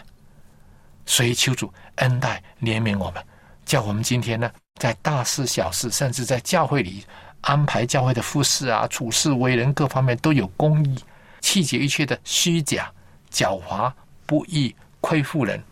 [1.04, 3.24] 所以求主恩待怜悯我们，
[3.64, 7.04] 叫我们今天呢，在大事小事，甚至在教会里
[7.42, 10.96] 安排教会的服饰啊、处事为人各方面都有公义，
[11.40, 12.90] 弃绝一切的虚假、
[13.32, 13.92] 狡猾、
[14.26, 15.62] 不义、亏负人。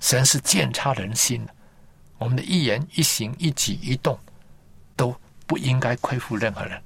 [0.00, 1.54] 神是鉴察人心的，
[2.18, 4.18] 我们的一言一行、一举一动，
[4.96, 5.14] 都
[5.46, 6.82] 不应该亏负任何人，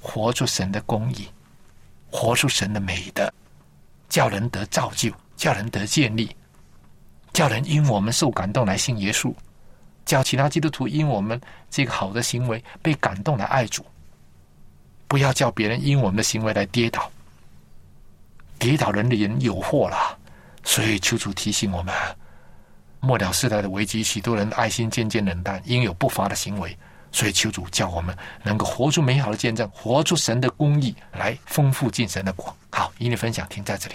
[0.00, 1.28] 活出神的公义，
[2.10, 3.32] 活出神的美德，
[4.08, 6.36] 叫人得造就，叫人得建立。
[7.34, 9.34] 叫人因我们受感动来信耶稣，
[10.06, 13.84] 叫其他基督徒因我们这个好的行为被感动来爱主。
[15.08, 17.10] 不要叫别人因我们的行为来跌倒，
[18.58, 20.16] 跌倒人的人有祸了。
[20.62, 21.92] 所以求主提醒我们，
[23.00, 26.76] 末了世代的危机，许多人爱心渐渐冷淡，因有不法的行为。
[27.10, 32.56] 所以求主叫我们能够活出美好的见证，活出神的公义，来丰富进神的国。
[32.70, 33.94] 好，与你分享停在这里。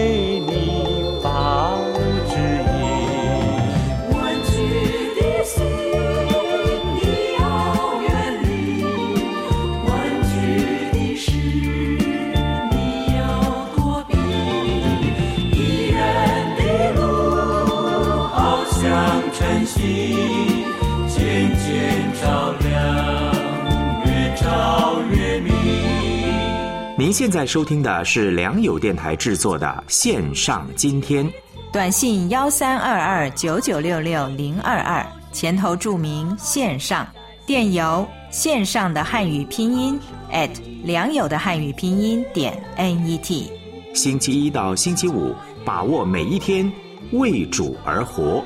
[27.11, 31.29] 您现在收听的是良友电台制作的线上今天。
[31.69, 37.05] 短信幺三二二九九六六零二二，前头注明线上，
[37.45, 39.99] 电邮线上的汉语拼音
[40.31, 40.51] at
[40.85, 43.49] 良友的汉语拼音点 net。
[43.93, 46.71] 星期一到星期五，把握每一天，
[47.11, 48.41] 为主而活。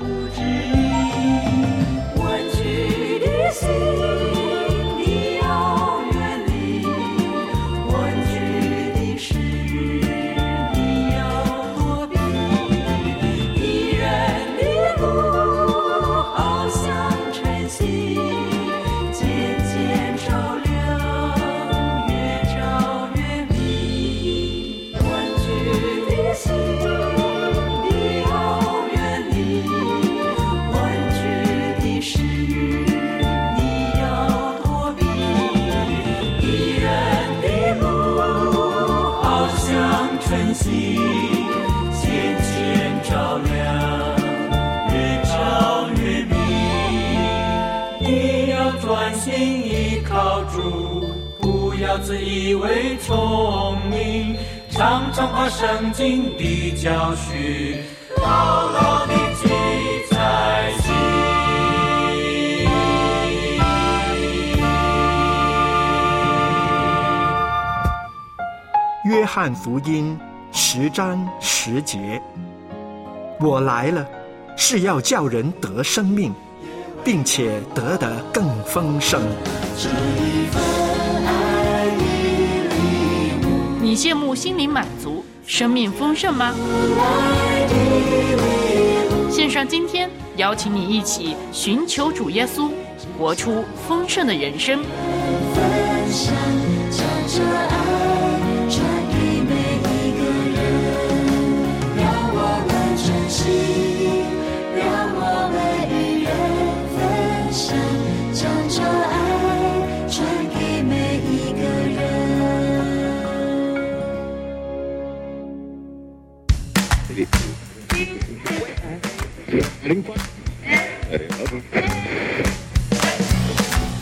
[51.98, 54.36] 自以为聪明，
[54.70, 57.78] 常常把圣经的教训
[58.22, 59.48] 牢牢地记
[60.10, 60.94] 在心。
[69.04, 70.18] 约翰福音
[70.52, 72.20] 十章十节：
[73.40, 74.06] 我来了，
[74.56, 76.34] 是要叫人得生命，
[77.04, 79.22] 并且得的更丰盛。
[83.96, 86.54] 羡慕心灵满足、生命丰盛吗？
[89.30, 92.70] 献上今天邀请你一起寻求主耶稣，
[93.18, 94.80] 活出丰盛的人生。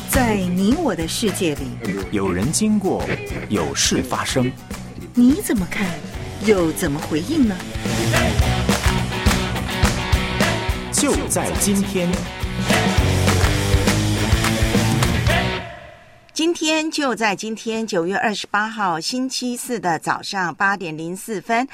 [0.08, 1.66] 在你我的世界里，
[2.10, 3.04] 有人经过，
[3.50, 4.50] 有事发生，
[5.12, 5.86] 你怎么看，
[6.46, 7.54] 又怎么回应呢？
[10.90, 12.10] 就在今天。
[16.32, 21.68] 今今天就在今天九月二十八号星期四的早上八点零四分。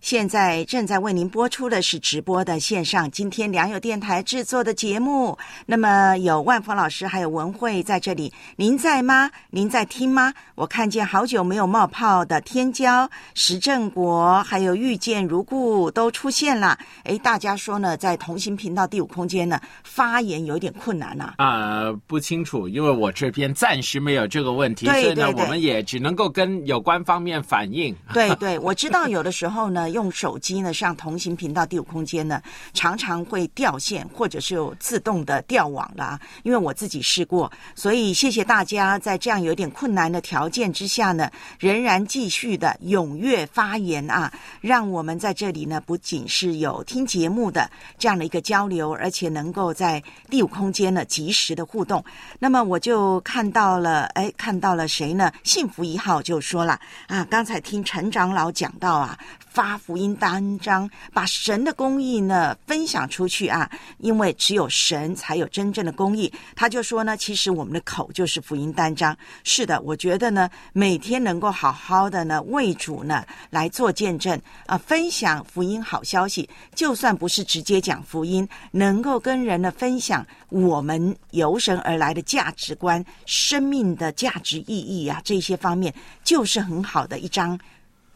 [0.00, 5.36] 现在正在为您播出的是直播的线上今天良友电台制作的节目。
[5.66, 9.30] 那么有万峰老师还有文慧在这里，您在吗？
[9.50, 10.32] 您在听吗？
[10.54, 16.78] 我看见好久没有冒泡的天骄、石正国还有遇见如故都出现了。
[17.04, 27.94] 哎，大家说呢，在同行频道第五空间呢发言有点困难呐、啊、不清楚，因为我这边暂时没有这个问题，对所以呢，我们也只能够跟有关方面反映。
[28.14, 36.18] 对对，我知道有的时候呢，用手机呢上同行频道第五空间呢，常常会掉线，或者是有自动的掉网啦。
[36.42, 52.04] 因为我自己试过，所以谢谢大家在这样有点困难的条件之下呢，仍然继续的踊跃发言啊，让我们在这里呢不仅是有听节目的这样的一个交流，而且能够在第五空间呢及时的互动。
[52.38, 55.32] 那么我就看到了，哎，看到了谁呢？
[55.42, 59.18] 幸福一号就说了啊，刚才听陈长老讲到啊，
[59.48, 63.68] 发福音单张，把神的公义呢分享出去啊，
[63.98, 66.32] 因为只有神才有真正的公义。
[66.54, 69.16] 他就说呢，其实我们的口就是福音单张。
[69.42, 87.58] 是的，我觉得呢，每天能够好好的呢为主呢来做见证啊、分享福音好消息，就算不是直接讲福音，能够跟人呢分享我们由神而来的价值观、生命的价值意义啊，这些方面就是很好的一张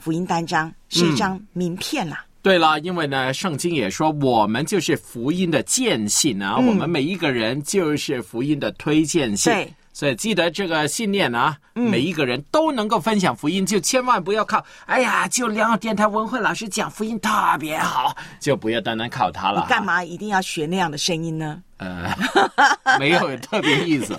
[0.05, 2.22] 福音单张，是一张名片啦。
[2.42, 9.50] 对了，因为呢，圣经也说我们就是福音的见信啊，嗯我们每一个人就是福音的推荐信。
[9.50, 9.72] 对。
[9.94, 19.62] 所以记得这个信念啊，嗯每一个人都能够分享福音，就千万不要靠，哎呀，就良好电台文慧老师讲福音特别好，就不要单单靠他了。
[19.62, 21.62] 你干嘛一定要学那样的声音呢？
[21.85, 24.18] 呃，没有特别意思。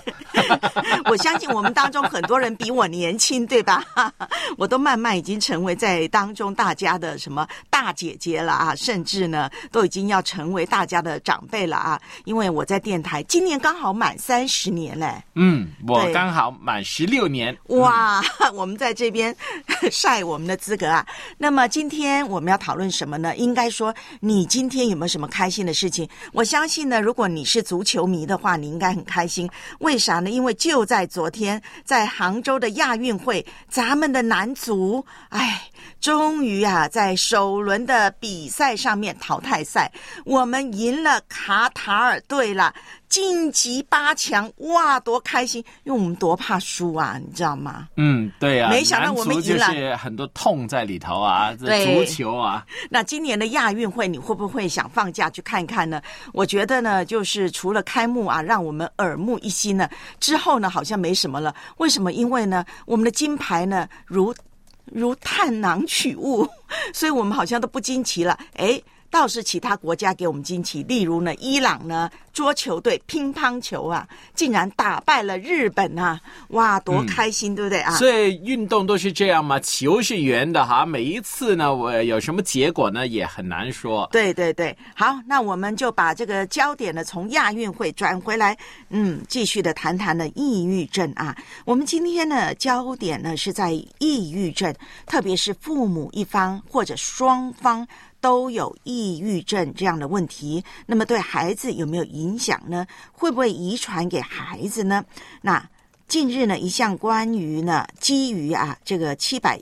[1.06, 3.84] 我相信我们当中很多人比我年轻，对吧？
[4.58, 12.00] 我都慢慢已经成为在当中大家的什么大姐姐了啊，甚至呢都已经要成为大家的长辈了啊。
[12.26, 15.24] 因为我在电台今年刚好满三十年嘞。
[15.34, 17.56] 嗯，我刚好满十六年。
[17.68, 18.22] 哇，
[18.54, 19.36] 我们在这边
[19.92, 21.06] 晒我们的资格啊。
[21.38, 23.36] 那么今天我们要讨论什么呢？
[23.36, 26.08] 应该说，你今天有没有什么开心的事情？
[26.34, 29.50] 我相信呢，如果你是是足球迷的话，你应该很开心。
[29.80, 30.30] 为啥呢？
[30.30, 35.62] 因为就在昨天，在杭州的亚运会，咱们的男足，哎，
[36.02, 39.90] 终于啊，在首轮的比赛上面淘汰赛，
[40.26, 42.76] 我们赢了卡塔尔队了。
[43.16, 45.64] 晋级八强，哇，多开心！
[45.86, 47.88] 因为我们多怕输啊，你知道吗？
[47.96, 56.02] 嗯，对啊，没想到我们赢了就是很多痛在里头啊，这足球啊，那今年的亚运会，你会不会想放假去看一看呢？
[56.34, 59.90] 我觉得呢，就是除了开幕啊，让我们耳目一新呢，
[60.20, 61.56] 之后呢，好像没什么了。
[61.78, 62.12] 为什么？
[62.12, 64.36] 因为呢，我们的金牌呢，如
[64.92, 66.46] 如探囊取物，
[66.94, 68.38] 所以我们好像都不惊奇了。
[68.58, 68.82] 哎。
[69.10, 76.20] 倒是其他国家给我们惊奇，例如呢，伊朗呢桌球队乒乓球啊，竟然打败了日本啊！
[76.50, 77.96] 哇，多开心，对不对啊？
[77.96, 84.08] 所以运动都是这样嘛，球是圆的哈，每一次呢，我有什么结果呢，也很难说。
[84.12, 88.58] 对对对，好，那我们就把这个焦点呢从亚运会转回来，
[88.90, 91.34] 嗯，继续的谈谈呢抑郁症啊。
[91.64, 94.76] 我们今天呢焦点呢是在抑郁症，
[95.06, 97.88] 特别是父母一方或者双方。
[98.26, 102.88] 都有抑郁症这样的问题，那么对孩子有没有影响呢？
[103.12, 105.06] 会不会遗传给孩子呢？
[105.44, 105.70] 那
[106.08, 109.62] 近日呢，一项关于呢，基于啊这个七百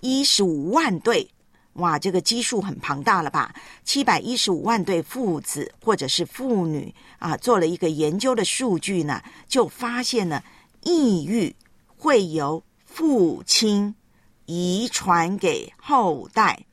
[0.00, 1.28] 一十五万对。
[1.72, 3.52] 哇，这个基数很庞大了吧？
[3.82, 10.40] 七百一十五万对父子或者是妇女啊，做了一个研究的数据呢，就发现呢，
[10.84, 11.52] 抑郁
[11.98, 13.92] 会由父亲
[14.46, 16.64] 遗传给后代。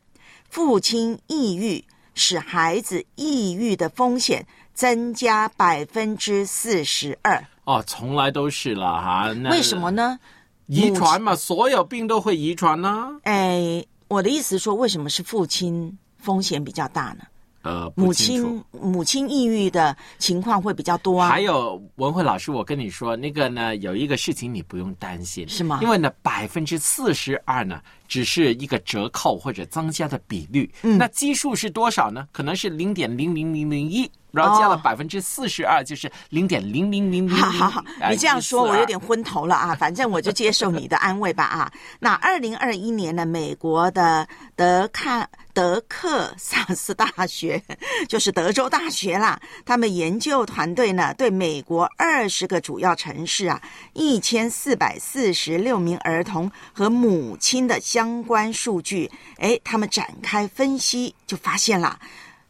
[0.52, 1.82] 父亲抑郁
[2.14, 7.42] 使孩子抑郁的风险增加百分之四十二。
[7.64, 9.32] 哦，从来都是了哈。
[9.32, 10.20] 那为什么呢？
[10.68, 17.24] 遗传嘛，所有病都会遗传呢、哎，我的意思说，为什么是父亲风险比较大呢？
[17.64, 21.30] 呃，母亲母亲抑郁的情况会比较多啊。
[21.30, 27.80] 还有文慧老师，我跟你说，那个呢，有一个事情你不用担心，是吗因为呢，百分之四十二呢，
[28.12, 30.70] 只是一个折扣或者增加的比率。
[30.82, 32.28] 嗯那基数是多少呢？
[32.34, 37.38] 可能是零点零零零零一，然后加了哦百分之四十二，就是零点零零零零零。
[37.38, 39.74] 好好好，哎你这样说，我有点昏头了啊。
[39.74, 41.72] 反正我就接受你的安慰吧啊。
[42.02, 47.64] 那二零二一年呢，美国的德看德克萨斯大学，
[48.10, 53.62] 就是德州大学啦，他们研究团队呢，对美国二十个主要城市啊，
[53.94, 62.00] 一千四百四十六名儿童和母亲的相相关数据，哎，他们展开分析，就发现了。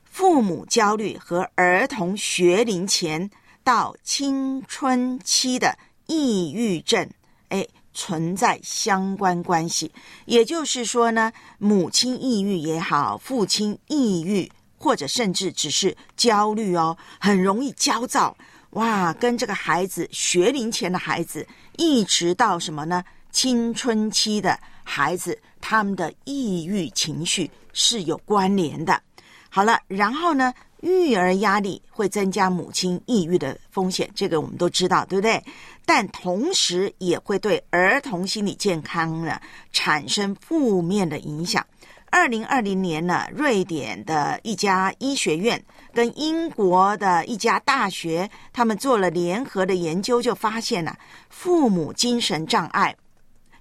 [0.05, 3.29] 父母焦虑和儿童学龄前
[3.61, 5.77] 到青春期的
[6.07, 7.05] 抑郁症，
[7.49, 9.91] 哎，存在相关关系。
[10.23, 18.37] 也就是说呢，母亲抑郁也好，父亲抑郁，或者甚至只是焦虑哦，很容易焦躁。
[18.69, 21.45] 哇，跟这个孩子学龄前的孩子，
[21.75, 23.03] 一直到什么呢？
[23.33, 24.59] 青春期的
[24.93, 29.01] 孩子，他们的抑郁情绪是有关联的。
[29.49, 35.41] 好了，然后呢，育儿压力会增加母亲抑郁的风险，这个我们都知道，对不对？
[35.85, 39.39] 但同时也会对儿童心理健康呢
[39.71, 41.65] 产生负面的影响。
[42.09, 45.63] 二零二零年呢，瑞典的一家医学院
[45.93, 50.93] 跟英国的一家大学，他们做了联合的研究，就发现呢、
[51.29, 52.93] 父母精神障碍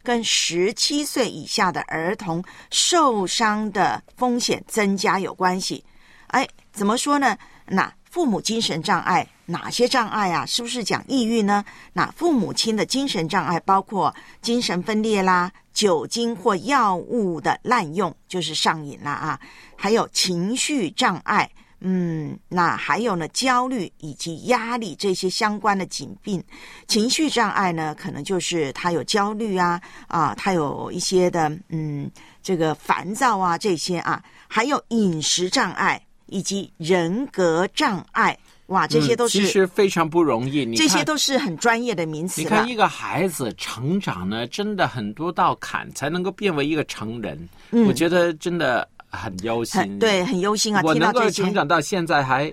[0.03, 5.85] 跟十七岁以下的儿童受伤的风险增加有关系。
[6.29, 7.37] 哎，怎么说呢？
[7.67, 10.45] 那父母精神障碍哪些障碍啊？
[10.47, 11.65] 是不是讲抑郁呢？
[11.93, 19.41] 那父母亲的精神障碍包括精神分裂啦、酒精或药物的滥用，就是上瘾啦啊，
[19.77, 21.51] 还有情绪障碍。
[21.81, 26.43] 嗯，那还有呢，焦虑以及压力这些相关的疾病，
[26.87, 32.11] 情绪障碍呢，可能就是他有焦虑啊，啊，他有一些的嗯，
[32.43, 40.64] 这个烦躁啊这些啊，还有饮食障碍以及人格障碍，哇，这些都是、嗯、其实非常不容易。
[40.64, 42.49] 你这些都是很专业的名词了。
[42.49, 47.49] 你看一个孩子成长呢，真的很多道坎才能够变为一个成人。
[47.70, 50.81] 嗯我觉得真的很忧心，很对，很忧心啊！
[50.85, 52.53] 我能够听到这些成长到现在还。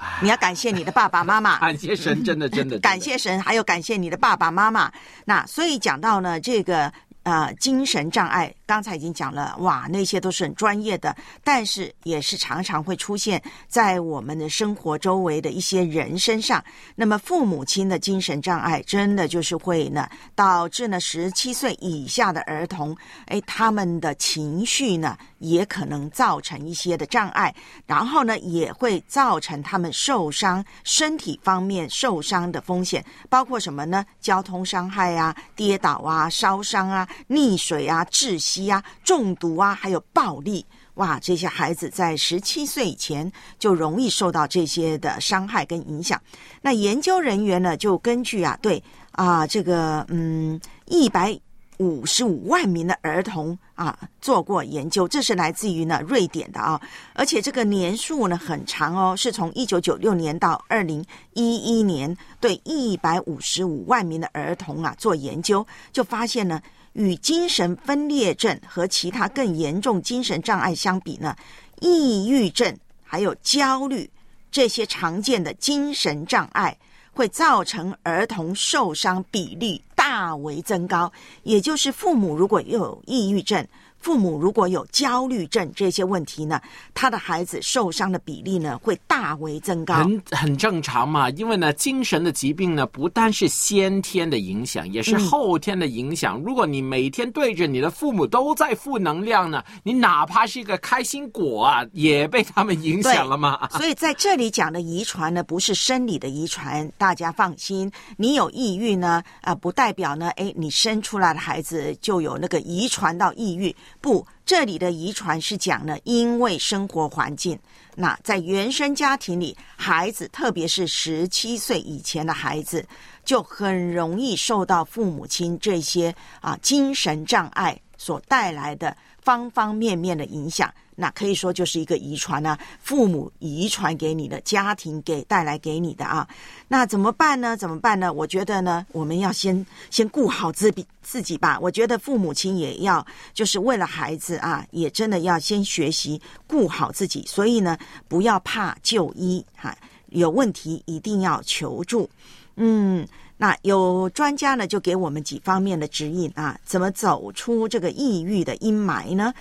[0.22, 4.92] 你要感谢你的爸爸妈妈，感谢神，真的真的，感谢神，还有感谢你的爸爸妈妈。
[5.24, 6.92] 那所以讲到呢，这个
[7.24, 16.62] 呃精神障碍，刚才已经讲了，哇，那些都是很专业的，但是也是常常会出现在我们的生活周围的一些人身上。
[16.94, 27.54] 那么父母亲的精神障碍，真的就是会呢导致呢十七岁以下的儿童，哎，他们的情绪呢也可能造成一些的障碍，
[27.86, 34.04] 然后呢也会造成他们受伤，身体方面受伤的风险，包括什么呢？
[34.20, 40.64] 交通伤害啊、跌倒啊、烧伤啊、溺水啊、窒息啊、中毒啊，还有暴力。
[40.94, 46.20] 哇，这些孩子在十七岁以前就容易受到这些的伤害跟影响。
[46.60, 48.82] 那研究人员呢，就根据啊，对
[49.12, 51.38] 啊，这个嗯，一百
[51.78, 56.80] 五十五万名的儿童啊做过研究，这是来自于呢瑞典的啊，
[57.14, 61.04] 而且这个年数呢很长哦，是从一九九六年到二零
[61.34, 66.60] 一一年，对一百五十五万名的儿童啊做研究，就发现呢。
[66.94, 71.36] 与精神分裂症和其他更严重精神障碍相比呢，
[71.80, 74.10] 抑郁症还有焦虑
[74.50, 76.76] 这些常见的精神障碍，
[77.12, 81.12] 会造成儿童受伤比例大为增高。
[81.42, 83.66] 也就是父母如果有抑郁症，
[84.00, 86.60] 父母如果有焦虑症这些问题呢，
[86.94, 89.94] 他的孩子受伤的比例呢会大为增高。
[89.96, 96.38] 很很正常嘛，因为呢，精神的疾病呢，不单是先天的影响，也是后天的影响。
[96.38, 103.68] 嗯、如果你每天对着你的父母都在负能量呢，你哪怕是一个开心果啊，也被他们影响了嘛。
[103.70, 107.90] 所以在这里讲的遗传呢，不是生理的遗传，大家放心。
[108.16, 113.74] 你有抑郁呢，啊、呃，不代表呢，哎，你生出来的孩子就有那个遗传到抑郁。
[114.00, 117.58] 不，这里的遗传是讲呢，因为生活环境，
[117.96, 122.86] 那在原生家庭里，孩子特别是十七岁以前的孩子，
[123.24, 130.72] 就很容易受到父母亲这些啊精神障碍所带来的方方面面的影响。
[131.00, 136.28] 那可以说就是一个遗传啊，父母遗传给你的，家庭给带来给你的啊。
[136.66, 137.56] 那怎么办呢？
[137.56, 138.12] 怎么办呢？
[138.12, 141.56] 我觉得呢，我们要先先顾好自己自己吧。
[141.60, 147.24] 我觉得父母亲也要就是为了孩子啊，也真的要先学习顾好自己。
[147.28, 147.78] 所以呢，
[148.08, 149.72] 不要怕就医哈、
[150.08, 152.10] 有问题一定要求助。
[152.56, 159.32] 嗯，那有专家呢，就给我们几方面的指引啊，怎么走出这个抑郁的阴霾呢？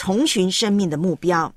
[0.00, 1.52] 重寻生命的目标，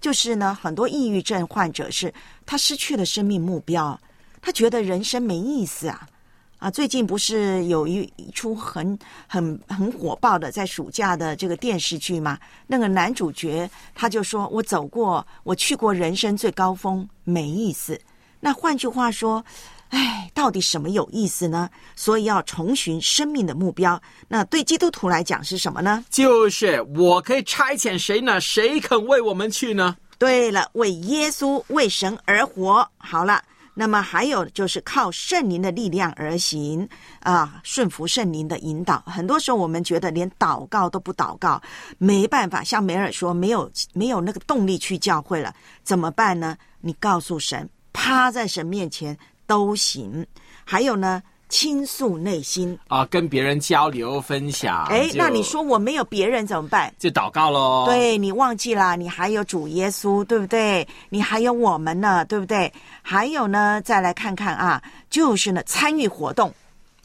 [0.00, 2.10] 就是呢，很多抑郁症患者是
[2.46, 4.00] 他失去了生命目标，
[4.40, 6.08] 他觉得人生没意思啊。
[6.56, 12.38] 啊，最近不是有一出很很很火爆的在暑假的这个电视剧吗？
[12.66, 18.00] 那个男主角他就说：“我走过，我去过人生最高峰，没意思。”
[18.40, 19.44] 那换句话说，
[19.92, 21.68] 哎，到底什么有意思呢？
[21.94, 24.00] 所以要重寻生命的目标。
[24.26, 26.04] 那对基督徒来讲是什么呢？
[26.10, 28.40] 就是我可以差遣谁呢？
[28.40, 29.96] 谁肯为我们去呢？
[30.18, 32.88] 对了，为耶稣、为神而活。
[32.98, 33.42] 好了。
[33.74, 36.86] 那么还有就是靠圣灵的力量而行
[37.20, 39.02] 啊，顺服圣灵的引导。
[39.06, 41.58] 很多时候我们觉得连祷告都不祷告，
[41.96, 42.62] 没办法。
[42.62, 46.54] 像梅尔说，没有没有那个动力去教会了，怎么办呢？
[46.82, 49.16] 你告诉神，趴在神面前
[49.52, 50.26] 都行。
[50.64, 51.22] 还有呢？
[51.50, 54.86] 倾诉内心啊，跟别人交流分享。
[54.86, 56.90] 哎，那你说我没有别人怎么办？
[56.98, 57.84] 就祷告喽。
[57.84, 60.88] 对你忘记了，你还有主耶稣，对不对？
[61.10, 62.72] 你还有我们呢，对不对？
[63.02, 66.50] 还有呢，再来看看啊，就是呢，参与活动。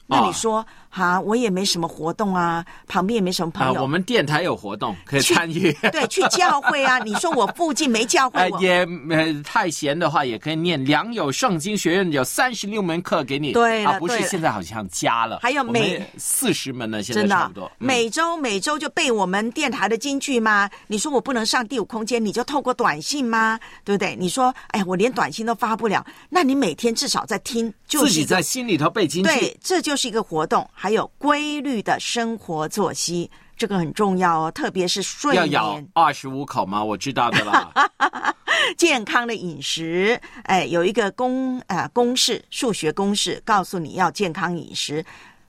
[0.05, 0.59] 那你说？
[0.59, 0.65] 啊，
[1.25, 3.81] 我也没什么活动啊，旁边也没什么朋友。
[3.81, 5.71] 我们电台有活动可以参与。
[5.91, 6.99] 对，去教会啊。
[7.05, 13.53] 你说我附近没教会，也呃太闲的话，也可以念良友圣经学院有三十六门课给你。
[13.53, 17.71] 对啊，不是现在好像加了，还有每四十门呢，现在差不多。
[17.77, 20.69] 每周每周就背我们电台的金句吗？
[20.87, 23.59] 你说我不能上第五空间，你就透过短信吗？
[23.83, 24.15] 对不对？
[24.15, 29.29] 你说，哎呀，我连短信都发不了，那你每天至少在听，自己在心里头背金句。
[29.29, 30.67] 对，这就是一个活动。
[30.73, 35.51] 还有规律的生活作息，这个很重要哦，特别是睡眠。
[35.51, 36.83] 要咬二十五口吗？
[36.83, 37.71] 我知道的啦。
[38.77, 45.05] 健康的饮食，哎，有一个公啊公式，数学公式，告诉你要健康饮食，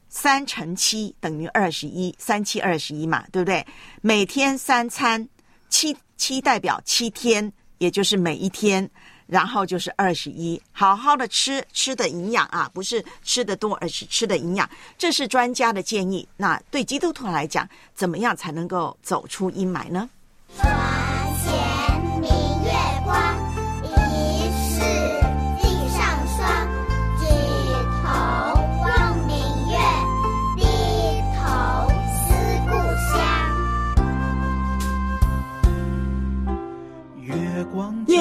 [0.08, 3.66] 三乘七等于二十一，三七二十一嘛，对不对？
[4.02, 5.26] 每天三餐，
[5.68, 8.88] 七七代表七天，也就是每一天。
[9.28, 14.68] 然后就是二十一，好好的吃吃的营养啊，不是吃的多，而是吃的营养。
[14.96, 16.26] 这是专家的建议。
[16.36, 20.08] 那对基督徒来讲，怎么样才能够走出阴霾呢？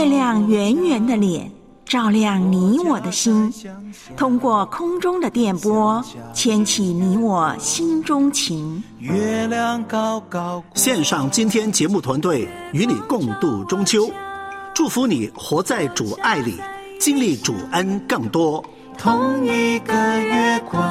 [0.08, 1.52] 亮圆圆的脸，
[1.86, 3.54] 照亮你我的心，
[4.16, 6.04] 通过空中的电波，
[6.34, 8.84] 牵起你我心中情。
[9.00, 14.10] 月亮高高，献上今天节目团队与你共度中秋，
[14.74, 16.60] 祝福你活在主爱里，
[17.00, 18.64] 经历主恩更多。
[18.98, 20.82] 同一个月光，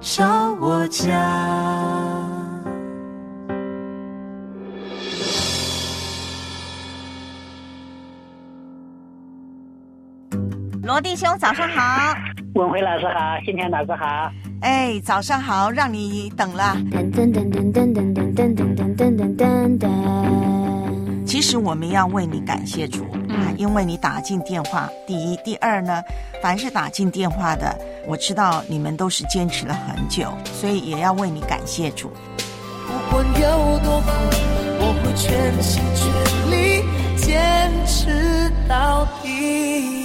[0.00, 2.03] 照我家。
[10.84, 12.14] 罗弟兄，早上好！
[12.56, 14.30] 文辉老师好，新天老师好。
[14.60, 16.76] 哎，早上好，让你等了。
[16.90, 19.88] 噔噔噔噔噔噔噔噔噔噔噔噔。
[21.24, 24.86] 其实我们要为你感谢主啊，因为你打进电话。
[25.06, 26.02] 第一，第二呢，
[26.42, 27.74] 凡是打进电话的，
[28.06, 32.12] 我知道你们都是坚持了很久，所以也要为你感谢主。
[32.86, 34.12] 不管有多苦，
[34.80, 36.84] 我会全心全力
[37.16, 40.03] 坚持到底。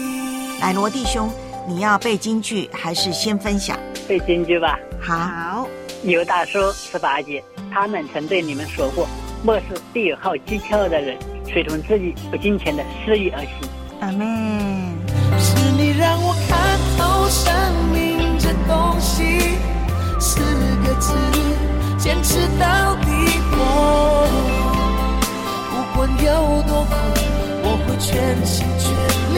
[0.62, 1.32] 来，罗弟兄，
[1.66, 3.80] 你要背京剧还是先分享？
[4.07, 4.78] 背京剧吧。
[5.01, 5.66] 好。
[6.01, 7.43] 牛大叔十八姐，
[7.74, 9.07] 他们曾对你们说过：
[9.43, 13.49] 莫是必有好机巧的人，随从自己不金钱的私欲而行。
[14.01, 14.28] 阿门。
[15.39, 17.53] 是你让我看透生
[17.93, 19.57] 命这东西，
[20.20, 20.41] 四
[20.84, 21.14] 个字，
[21.97, 23.07] 坚持到底。
[23.62, 24.26] 我
[25.72, 26.28] 不管有
[26.68, 26.91] 多苦，
[27.64, 28.88] 我会全心全
[29.36, 29.38] 力。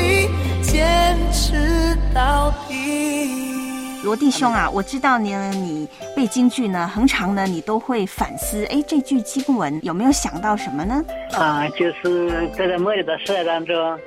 [0.71, 3.51] 坚持到底。
[4.05, 8.63] 罗弟兄啊，我知道呢，你背京剧呢，恒常呢，你都会反思。
[8.67, 11.03] 哎，这句经文有没有想到什么呢？
[11.33, 13.99] 啊，就是在这末日的时代当中，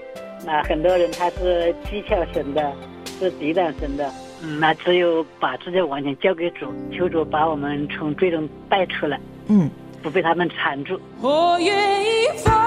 [0.47, 2.73] 那很多人他是讥诮神的，
[3.19, 4.11] 是抵挡神的。
[4.43, 9.21] 嗯，那只有把自己完全交给主，求主把我们从最终带出来。
[9.49, 9.71] 嗯，
[10.03, 10.99] 不被他们缠住。
[11.21, 12.07] 我愿意
[12.43, 12.64] 放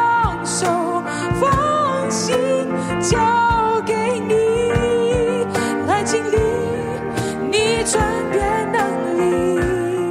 [0.47, 0.65] 手，
[1.39, 2.35] 放心
[3.01, 3.17] 交。
[3.85, 4.33] 给你
[5.87, 6.37] 来经历
[7.49, 9.61] 你转变能力。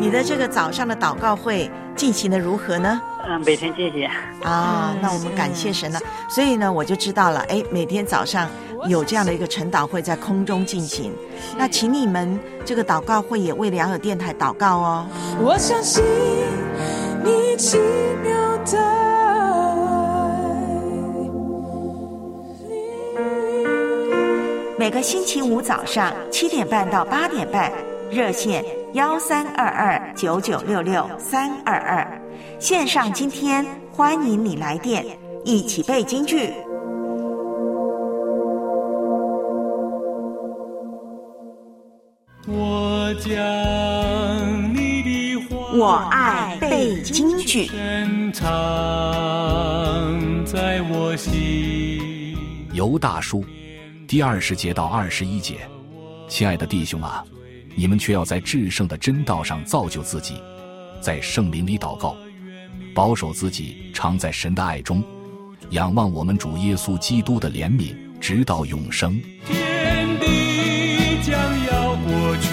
[0.01, 2.99] 你的这个早上的祷告会进行的如何呢？
[3.29, 4.09] 嗯，每天进行。
[4.43, 6.01] 啊，那我们感谢神了。
[6.31, 8.49] 所以呢，我就知道了，哎，每天早上
[8.89, 11.13] 有这样的一个晨祷会在空中进行。
[11.59, 15.07] 那请你们这个祷告会也为良友电台祷告哦。
[15.39, 16.03] 我相信
[17.23, 17.77] 你奇
[18.25, 19.06] 妙的
[24.87, 27.73] 每个星期五早上七点半到八点半，
[28.09, 32.23] 热线幺三二二九九六六三二二，
[32.61, 35.05] 线上今天欢迎你来电，
[35.45, 36.53] 一起背京剧。
[42.47, 47.67] 我将你的话我爱背京剧。
[47.67, 48.47] 深藏
[50.45, 52.37] 在我心。
[52.73, 53.43] 尤大书
[54.09, 55.69] 第二十节到二十一节，
[56.29, 57.25] 亲爱的弟兄啊，
[57.75, 60.41] 你们却要在至圣的真道上造就自己，
[61.01, 62.17] 在圣灵里祷告，
[62.95, 65.03] 保守自己常在神的爱中，
[65.71, 69.21] 仰望我们主耶稣基督的怜悯，直到永生。
[69.45, 71.37] 天地将
[71.67, 72.49] 要过去，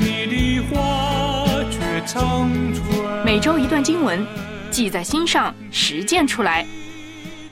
[0.00, 3.22] 你的话却长存。
[3.22, 4.26] 每周一段经文，
[4.70, 6.66] 记在心上，实践出来。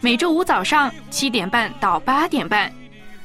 [0.02, 2.72] 每周五早上七点半到八点半，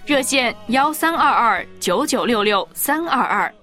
[0.06, 3.54] 热线幺三二二九九六六三二二，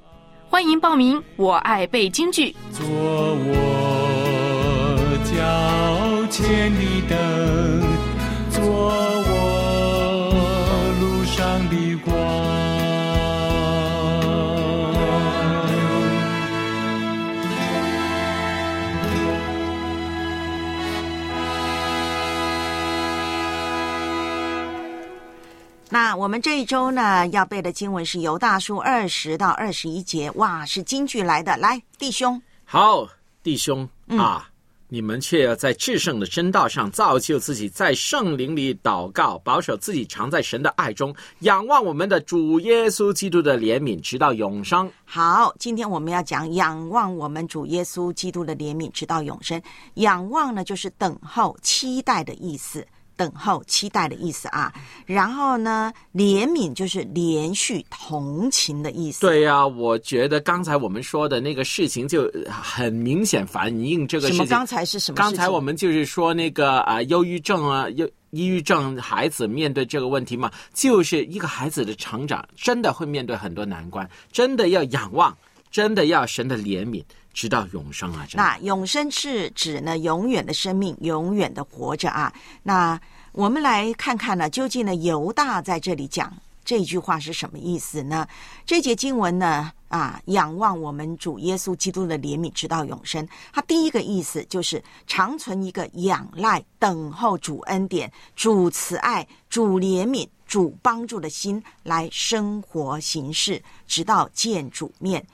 [0.48, 1.22] 欢迎报名。
[1.36, 2.56] 我爱背京剧。
[2.72, 3.52] 做我
[5.24, 7.82] 脚前的灯，
[8.50, 9.11] 做
[25.93, 31.55] 那我们这一周呢，要背的经文是犹大书二十到二十一节，哇，是京剧来的。
[31.59, 33.07] 来，弟兄，好，
[33.43, 34.49] 弟兄、嗯啊，
[34.88, 44.90] 你们却要在至圣的真道上造就自己，在圣灵里祷告，保守自己常在神的爱中，仰望我们的主耶稣基督的怜悯，直到永生。
[45.05, 49.61] 好，今天我们要讲仰望我们主耶稣基督的怜悯，直到永生。
[49.97, 52.86] 仰望呢，就是等候、期待的意思。
[53.16, 54.72] 等候、期待的意思啊，
[55.06, 59.20] 然后呢，怜悯就是连续同情的意思。
[59.20, 64.36] 对呀、我觉得刚才我们说的那个事情就很明显反映这个事情。
[64.38, 64.48] 什么？
[64.48, 65.30] 刚才是什么事情？
[65.30, 75.36] 刚才我们就是说那个啊、呃忧郁症啊，忧抑郁症孩子面对这个问题嘛，就是一个孩子的成长真的会面对很多难关，真的要仰望，
[75.70, 77.02] 真的要神的怜悯，
[77.33, 78.26] 直到永生啊！
[78.35, 82.33] 那永生是指呢永远的生命，永远的活着啊。
[82.62, 83.01] 那
[83.33, 86.33] 我们来看看呢，究竟呢犹大在这里讲
[86.64, 88.26] 这句话是什么意思呢？
[88.66, 93.26] 这节经文呢啊，仰望我们主耶稣基督的怜悯，直到永生。
[93.53, 105.26] 它第一个意思就是长存一个仰赖、等候主恩典、主慈爱、主怜悯、主帮助的心来生活行事，直到见主面。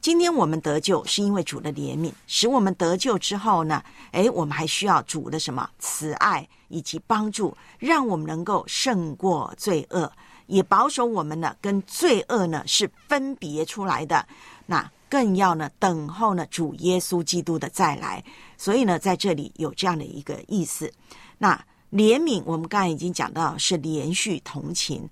[0.00, 10.10] 今天我们得救，是因为主的怜悯，使我们得救之后呢，诶，我们还需要主的什么慈爱以及帮助，让我们能够胜过罪恶，
[10.46, 14.26] 也保守我们呢跟罪恶呢是分别出来的。
[14.64, 18.24] 那更要呢等候呢主耶稣基督的再来。
[18.56, 20.90] 所以呢，在这里有这样的一个意思。
[21.36, 21.54] 那
[21.92, 25.06] 怜悯，我们刚才已经讲到是连续同情。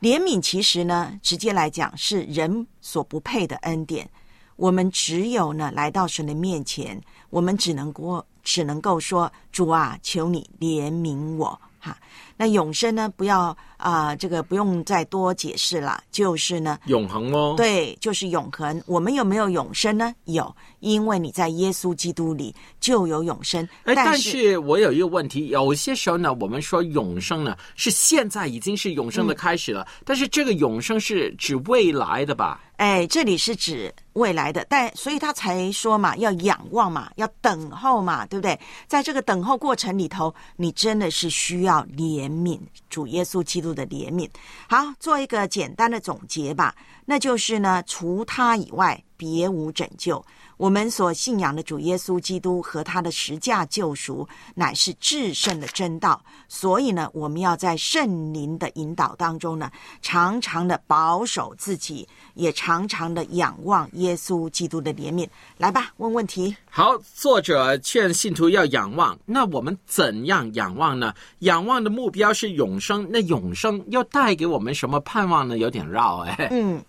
[0.00, 4.10] 怜悯其实呢，直接来讲是人所不配的恩典。
[4.56, 7.00] 我们只有呢来到神的面前，
[7.30, 11.98] 我们只能够只能够说：“主啊，求你怜悯我。”哈，
[12.36, 13.12] 那永生呢？
[13.16, 18.80] 不要啊、这个不用再多解释了，就是呢，永恒哦，对，就是永恒。
[18.86, 20.14] 我们有没有永生呢？
[20.26, 23.68] 有，因为你在耶稣基督里就有永生。
[23.82, 32.60] 哎，但是是我有一个问题，有些时候呢，我们说永生呢，是现在已经是永生的开始了，但是这个永生是指未来的吧？
[32.82, 38.58] 哎，这里是指未来的，但所以他才说嘛，要仰望嘛，要等候嘛，对不对？
[38.88, 42.58] 在这个等候过程里头，你真的是需要怜悯
[42.90, 44.28] 主耶稣基督的怜悯。
[44.68, 46.74] 好，做一个简单的总结吧，
[47.06, 50.24] 那就是呢，除他以外，别无拯救。
[50.62, 56.22] 我们所信仰的主耶稣基督和他的十架救赎，乃是至圣的真道。
[56.48, 59.68] 所以呢，我们要在圣灵的引导当中呢，
[60.02, 65.28] 常常的保守自己，也常常的仰望耶稣基督的怜悯。
[65.58, 66.56] 来吧，问问题。
[66.70, 71.12] 好，作者劝信徒要仰望，那我们怎样仰望呢？
[71.40, 75.58] 仰望的目标是永生，那永生又带给我们什么盼望呢？
[75.58, 76.46] 有点绕哎。
[76.52, 76.80] 嗯。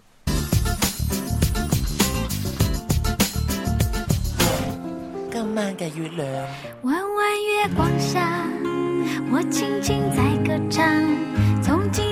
[6.83, 8.47] 弯弯月光下，
[9.29, 10.85] 我轻轻在歌唱，
[11.61, 12.05] 从今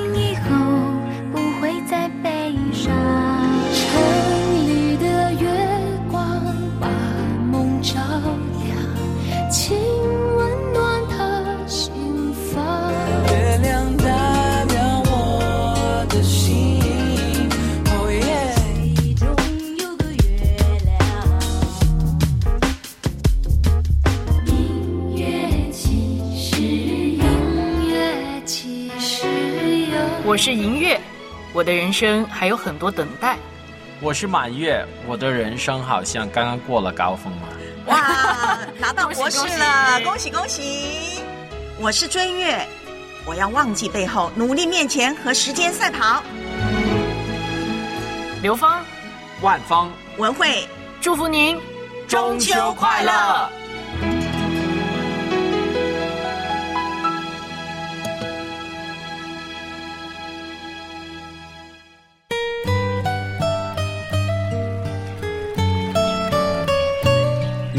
[30.32, 30.97] 我是银月，
[31.51, 33.38] 我的人生还有很多等待。
[33.99, 37.49] 我是满月，我的人生好像刚刚过了高峰嘛。
[37.88, 41.21] 哇， 拿到博士了，恭喜恭喜！
[41.82, 42.65] 我是追月，
[43.25, 46.23] 我要忘记背后，努力面前，和时间赛跑。
[48.41, 48.82] 刘芳、
[49.41, 50.65] 万芳，文慧，
[51.01, 51.59] 祝福您
[52.07, 53.49] 中秋快乐！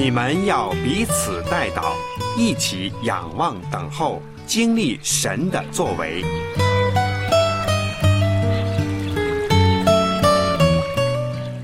[0.02, 1.92] 你们要彼此带祷，
[2.36, 6.24] 一起仰望等候，经历神的作为。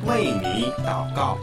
[0.07, 1.37] 为你祷告。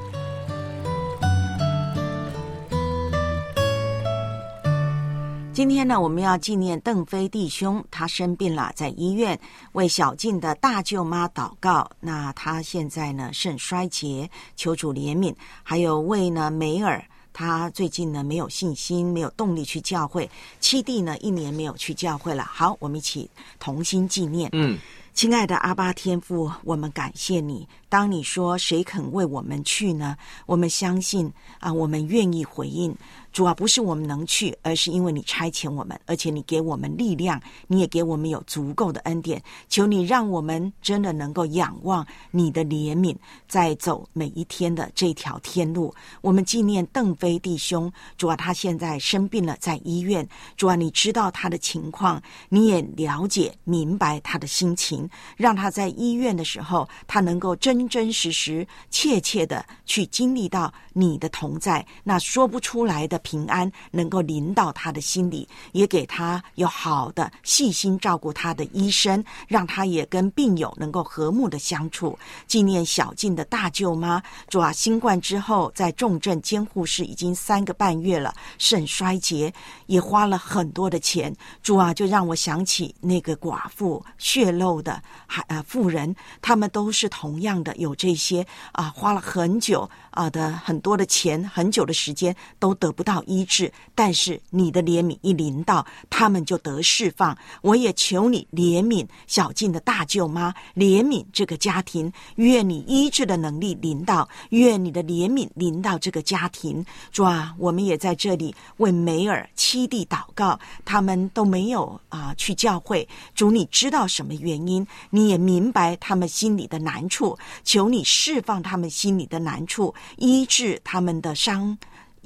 [5.55, 9.39] 今天呢，我们要纪念邓飞弟兄，他生病了，在医院
[9.71, 11.89] 为小静的大舅妈祷告。
[12.01, 15.33] 那他现在呢肾衰竭，求主怜悯。
[15.63, 17.01] 还有为呢梅尔，
[17.31, 20.29] 他最近呢没有信心，没有动力去教会。
[20.59, 22.43] 七弟呢一年没有去教会了。
[22.43, 24.49] 好，我们一起同心纪念。
[24.51, 24.77] 嗯，
[25.13, 27.65] 亲爱的阿巴天父，我们感谢你。
[27.87, 30.17] 当你说谁肯为我们去呢？
[30.45, 31.31] 我们相信
[31.61, 32.93] 啊，我们愿意回应。
[33.35, 39.43] 主啊，不是我们能去，而是因为你差遣我们，而且你给我们力量，你也给我们有足够的恩典。
[39.67, 43.13] 求你让我们真的能够仰望你的怜悯，
[43.45, 45.93] 在走每一天的这条天路。
[46.21, 50.25] 我们纪念邓飞弟兄，主啊，他现在生病了，在医院。
[50.55, 63.21] 主啊，你知道他的情况，你也了解明白他的心情，让他在医院的时候，他能够真真实实、切切的去经历到你的同在，那说不出来的。
[63.25, 72.17] 平安能够临到他的心里，也给他有好的细心照顾他的医生，让他也跟病友能够和睦的相处。
[72.45, 79.51] 纪念小静的大舅妈，主啊，新冠之后在重症监护室已经三个半月了，肾衰竭，
[79.87, 81.35] 也花了很多的钱。
[81.63, 93.14] 主啊，就让我想起那个寡妇血漏的还呃妇人，他们都是同样的有这些啊，花了很久啊的很多的钱，很久的时间都得不到。
[93.23, 97.37] 医治，但是你的怜悯一临到，他们就得释放。
[97.61, 102.11] 我也求你怜悯小静的大舅妈，怜悯这个家庭。
[102.35, 106.85] 愿你医治的能力临到，愿你的怜悯临到这个家庭。
[107.11, 113.07] 主啊，我们也在这里为梅尔七弟祷告，他们都没有啊去教会。
[113.33, 114.85] 主，你知道什么原因？
[115.09, 121.77] 你也明白他们心里的难处，求你释放他们心里的难处，医治他们的伤。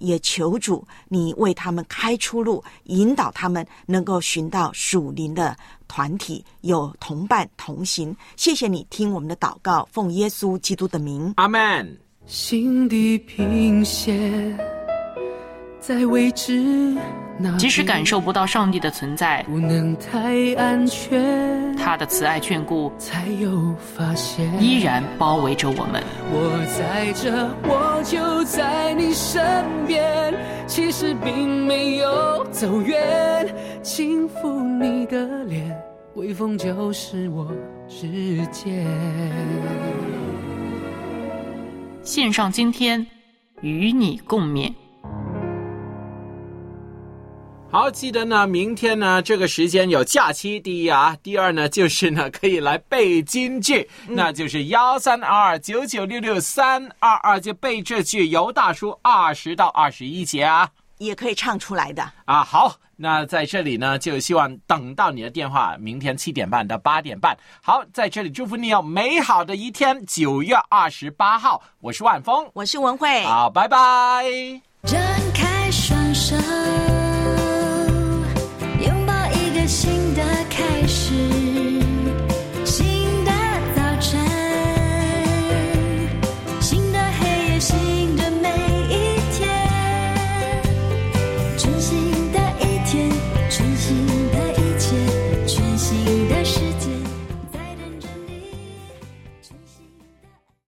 [0.01, 5.55] 也求主，你为他们开出路，引导他们能够寻到属灵的
[5.87, 8.15] 团体，有同伴同行。
[8.35, 11.97] 谢谢你听我们的祷告，奉耶稣基督的名，阿门。
[12.25, 14.55] 心底贫血，
[15.79, 16.95] 在未知
[17.37, 26.03] 那即使感受不到上帝的存在，不能太安全，他的慈爱眷顾才有发现，依然包围着我们。
[26.31, 30.33] 我在这，我就在你身边，
[30.67, 33.47] 其实并没有走远，
[33.81, 35.81] 轻抚你的脸，
[36.15, 37.49] 微风就是我
[37.87, 38.85] 指尖。
[42.03, 43.07] 献上今天，
[43.61, 44.73] 与你共勉。
[47.71, 50.59] 好，记得呢，明天呢这个时间有假期。
[50.59, 60.67] 第一啊，第二呢就是呢 可以来背京剧，嗯那就是幺三二二九九六六三二二，就背这句尤大叔二十到二十一节啊。
[60.97, 62.43] 也可以唱出来的啊。
[62.43, 67.37] 好，那在这里呢，就希望等到你的电话，明天七点半到八点半。
[67.61, 70.03] 好，在这里祝福你有美好的一天。
[70.07, 74.25] 九月二十八号，我是万峰，我是文慧，好，拜拜。
[74.85, 74.99] 张
[75.35, 76.35] 开双手。